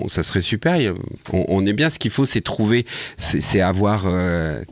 Ça 0.06 0.22
serait 0.24 0.40
super. 0.40 0.94
On, 1.32 1.66
est 1.66 1.72
bien. 1.72 1.88
Ce 1.88 2.00
qu'il 2.00 2.10
faut, 2.10 2.24
c'est 2.24 2.40
trouver, 2.40 2.84
c'est 3.16 3.60
avoir 3.60 4.06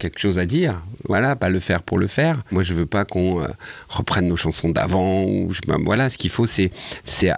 quelque 0.01 0.19
chose 0.19 0.39
à 0.41 0.47
dire. 0.47 0.83
Voilà, 1.09 1.35
pas 1.35 1.49
le 1.49 1.59
faire 1.59 1.83
pour 1.83 1.99
le 1.99 2.07
faire. 2.07 2.43
Moi, 2.51 2.63
je 2.63 2.75
veux 2.75 2.87
pas 2.87 3.05
qu'on 3.05 3.45
reprenne 3.89 4.29
nos 4.29 4.37
chansons 4.37 4.69
d'avant. 4.69 5.27
Ben, 5.67 5.79
voilà, 5.85 6.09
ce 6.11 6.19
qu'il 6.19 6.31
faut, 6.31 6.47
c'est 6.47 6.71
c'est 7.05 7.33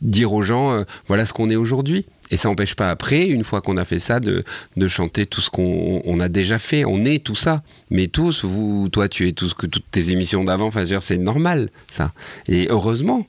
dire 0.00 0.32
aux 0.32 0.42
gens, 0.42 0.72
euh, 0.72 0.84
voilà 1.06 1.24
ce 1.24 1.32
qu'on 1.32 1.50
est 1.50 1.56
aujourd'hui. 1.56 2.06
Et 2.30 2.36
ça 2.36 2.48
n'empêche 2.48 2.74
pas 2.74 2.90
après, 2.90 3.26
une 3.26 3.44
fois 3.44 3.60
qu'on 3.60 3.76
a 3.76 3.84
fait 3.84 4.00
ça, 4.00 4.18
de, 4.18 4.42
de 4.76 4.88
chanter 4.88 5.26
tout 5.26 5.40
ce 5.40 5.48
qu'on 5.48 6.20
a 6.20 6.28
déjà 6.28 6.58
fait. 6.58 6.84
On 6.84 7.04
est 7.04 7.22
tout 7.22 7.36
ça. 7.36 7.62
Mais 7.90 8.08
tous, 8.08 8.44
vous, 8.44 8.88
toi, 8.88 9.08
tu 9.08 9.28
es 9.28 9.32
tout 9.32 9.46
ce 9.46 9.54
que 9.54 9.66
toutes 9.66 9.88
tes 9.92 10.10
émissions 10.10 10.42
d'avant, 10.42 10.66
enfin, 10.66 10.84
c'est 11.00 11.18
normal, 11.18 11.70
ça. 11.86 12.12
Et 12.48 12.66
heureusement, 12.68 13.28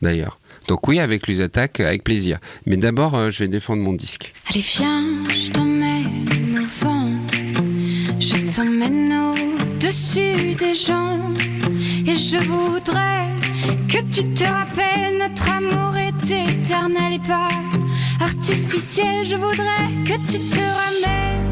d'ailleurs. 0.00 0.38
Donc 0.66 0.88
oui, 0.88 0.98
avec 0.98 1.26
les 1.26 1.42
attaques, 1.42 1.80
avec 1.80 2.04
plaisir. 2.04 2.38
Mais 2.64 2.78
d'abord, 2.78 3.14
euh, 3.14 3.28
je 3.28 3.40
vais 3.40 3.48
défendre 3.48 3.82
mon 3.82 3.92
disque. 3.92 4.32
Allez, 4.48 4.60
viens, 4.60 5.04
je 5.28 5.50
t'emmène 5.50 6.58
au 6.58 6.84
vent. 6.84 7.10
Je 8.18 8.50
t'emmène 8.54 9.12
au-dessus 9.78 10.54
des 10.56 10.74
gens. 10.74 11.20
Et 12.04 12.16
je 12.16 12.38
voudrais 12.48 13.28
que 13.88 13.98
tu 14.10 14.24
te 14.34 14.44
rappelles, 14.44 15.18
notre 15.18 15.48
amour 15.50 15.96
est 15.96 16.30
éternel 16.30 17.14
et 17.14 17.28
pas 17.28 17.48
artificiel. 18.20 19.24
Je 19.24 19.36
voudrais 19.36 19.88
que 20.04 20.16
tu 20.30 20.38
te 20.38 20.58
ramènes. 20.58 21.47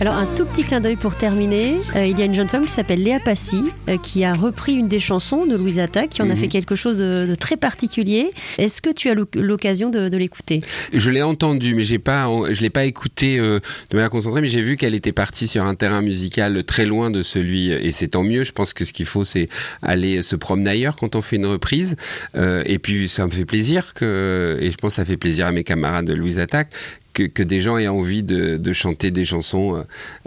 Alors 0.00 0.14
un 0.16 0.26
tout 0.26 0.44
petit 0.44 0.64
clin 0.64 0.80
d'œil 0.80 0.96
pour 0.96 1.16
terminer. 1.16 1.78
Euh, 1.96 2.04
il 2.04 2.18
y 2.18 2.22
a 2.22 2.24
une 2.26 2.34
jeune 2.34 2.48
femme 2.48 2.66
qui 2.66 2.72
s'appelle 2.72 3.02
Léa 3.02 3.18
Passy 3.18 3.62
euh, 3.88 3.96
qui 3.96 4.24
a 4.24 4.34
repris 4.34 4.74
une 4.74 4.88
des 4.88 5.00
chansons 5.00 5.46
de 5.46 5.56
Louise 5.56 5.78
Attaque, 5.78 6.10
qui 6.10 6.22
en 6.22 6.28
a 6.28 6.34
mhm. 6.34 6.40
fait 6.40 6.48
quelque 6.48 6.74
chose 6.74 6.98
de, 6.98 7.34
très 7.34 7.56
particulier. 7.56 8.30
Est-ce 8.58 8.82
que 8.82 8.90
tu 8.90 9.08
as 9.08 9.14
l'occasion 9.14 9.88
de, 9.88 10.16
l'écouter? 10.16 10.60
Je 10.92 11.10
l'ai 11.10 11.22
entendu, 11.22 11.74
mais 11.74 11.82
j'ai 11.82 11.98
pas, 11.98 12.28
je 12.50 12.60
l'ai 12.60 12.70
pas 12.70 12.84
écouté 12.84 13.38
euh, 13.38 13.60
de 13.90 13.96
manière 13.96 14.10
concentrée, 14.10 14.40
mais 14.40 14.48
j'ai 14.48 14.60
vu 14.60 14.76
qu'elle 14.76 14.94
était 14.94 15.12
partie 15.12 15.48
sur 15.48 15.64
un 15.64 15.74
terrain 15.74 16.02
musical 16.02 16.62
très 16.64 16.84
loin 16.84 17.10
de 17.10 17.22
celui, 17.22 17.70
et 17.70 17.90
c'est 17.90 18.08
tant 18.08 18.22
mieux. 18.22 18.44
Je 18.44 18.52
pense 18.52 18.72
que 18.72 18.84
ce 18.84 18.92
qu'il 18.92 19.06
faut, 19.06 19.24
c'est 19.24 19.48
aller 19.82 20.20
se 20.22 20.36
promener 20.36 20.70
ailleurs 20.70 20.96
quand 20.96 21.14
on 21.14 21.22
fait 21.22 21.36
une 21.36 21.46
reprise. 21.46 21.96
et 22.36 22.78
puis 22.78 23.08
ça 23.08 23.24
me 23.26 23.30
fait 23.30 23.46
plaisir 23.46 23.94
que, 23.94 24.58
et 24.60 24.70
je 24.70 24.76
pense 24.76 24.92
que 24.92 24.96
ça 24.96 25.04
fait 25.04 25.16
plaisir 25.16 25.46
à 25.46 25.52
mes 25.52 25.64
camarades 25.64 26.06
de 26.06 26.12
Louise 26.12 26.38
Attaque 26.38 26.70
que, 27.12 27.42
des 27.42 27.60
gens 27.60 27.78
aient 27.78 27.88
envie 27.88 28.22
de, 28.22 28.72
chanter 28.72 29.10
des 29.10 29.24
chansons 29.24 29.76
euh, 29.76 29.82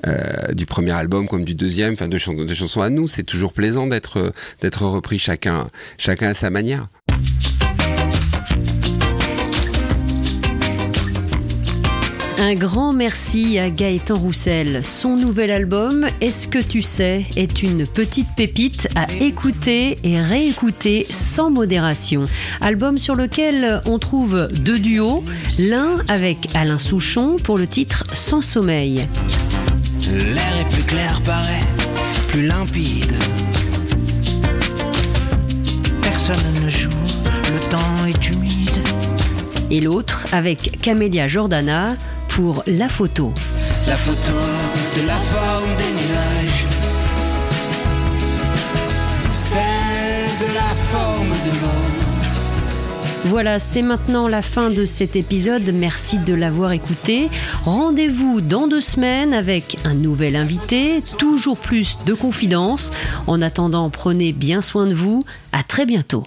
euh, 0.07 0.53
du 0.53 0.65
premier 0.65 0.91
album 0.91 1.27
comme 1.27 1.45
du 1.45 1.55
deuxième, 1.55 1.93
enfin 1.93 2.07
de, 2.07 2.45
des 2.45 2.55
chansons 2.55 2.81
à 2.81 2.89
nous. 2.89 3.07
C'est 3.07 3.23
toujours 3.23 3.53
plaisant 3.53 3.87
d'être 3.87 4.33
d'être 4.61 4.85
repris 4.85 5.17
chacun 5.17 5.67
chacun 5.97 6.29
à 6.29 6.33
sa 6.33 6.49
manière. 6.49 6.87
Un 12.39 12.55
grand 12.55 12.93
merci 12.93 13.59
à 13.59 13.69
Gaëtan 13.69 14.15
Roussel. 14.15 14.83
Son 14.83 15.15
nouvel 15.15 15.51
album, 15.51 16.07
Est-ce 16.21 16.47
que 16.47 16.59
tu 16.59 16.81
sais, 16.81 17.25
est 17.35 17.63
une 17.63 17.85
petite 17.85 18.27
pépite 18.35 18.89
à 18.95 19.07
écouter 19.19 19.97
et 20.03 20.19
réécouter 20.19 21.05
sans 21.09 21.49
modération. 21.49 22.23
Album 22.61 22.97
sur 22.97 23.15
lequel 23.15 23.81
on 23.85 23.99
trouve 23.99 24.49
deux 24.51 24.79
duos, 24.79 25.23
l'un 25.59 25.97
avec 26.07 26.47
Alain 26.55 26.79
Souchon 26.79 27.37
pour 27.43 27.57
le 27.57 27.67
titre 27.67 28.03
Sans 28.13 28.41
sommeil. 28.41 29.07
L'air 30.11 30.59
est 30.61 30.69
plus 30.73 30.83
clair, 30.83 31.21
paraît 31.23 31.61
plus 32.29 32.47
limpide. 32.47 33.13
Personne 36.01 36.37
ne 36.63 36.69
joue, 36.69 36.89
le 37.53 37.69
temps 37.69 38.05
est 38.07 38.29
humide. 38.29 38.53
Et 39.69 39.81
l'autre 39.81 40.27
avec 40.31 40.79
Camélia 40.81 41.27
Jordana 41.27 41.95
pour 42.35 42.63
la 42.65 42.89
photo. 42.89 43.31
La 43.87 43.95
photo 43.95 44.31
de 44.97 45.07
la 45.07 45.13
forme 45.13 45.69
des 45.77 46.07
nuages. 46.07 46.65
Celle 49.29 50.39
de 50.39 50.53
la 50.53 50.73
forme 50.91 51.29
de 51.29 51.51
l'eau. 51.61 51.93
Voilà, 53.25 53.59
c'est 53.59 53.83
maintenant 53.83 54.27
la 54.27 54.41
fin 54.41 54.71
de 54.71 54.83
cet 54.83 55.15
épisode. 55.15 55.71
Merci 55.77 56.17
de 56.17 56.33
l'avoir 56.33 56.71
écouté. 56.71 57.29
Rendez-vous 57.65 58.41
dans 58.41 58.67
deux 58.67 58.81
semaines 58.81 59.33
avec 59.33 59.77
un 59.85 59.93
nouvel 59.93 60.35
invité, 60.35 61.03
toujours 61.19 61.57
plus 61.57 61.99
de 62.05 62.15
confidences. 62.15 62.91
En 63.27 63.43
attendant, 63.43 63.91
prenez 63.91 64.33
bien 64.33 64.61
soin 64.61 64.87
de 64.87 64.95
vous. 64.95 65.21
À 65.51 65.61
très 65.61 65.85
bientôt. 65.85 66.23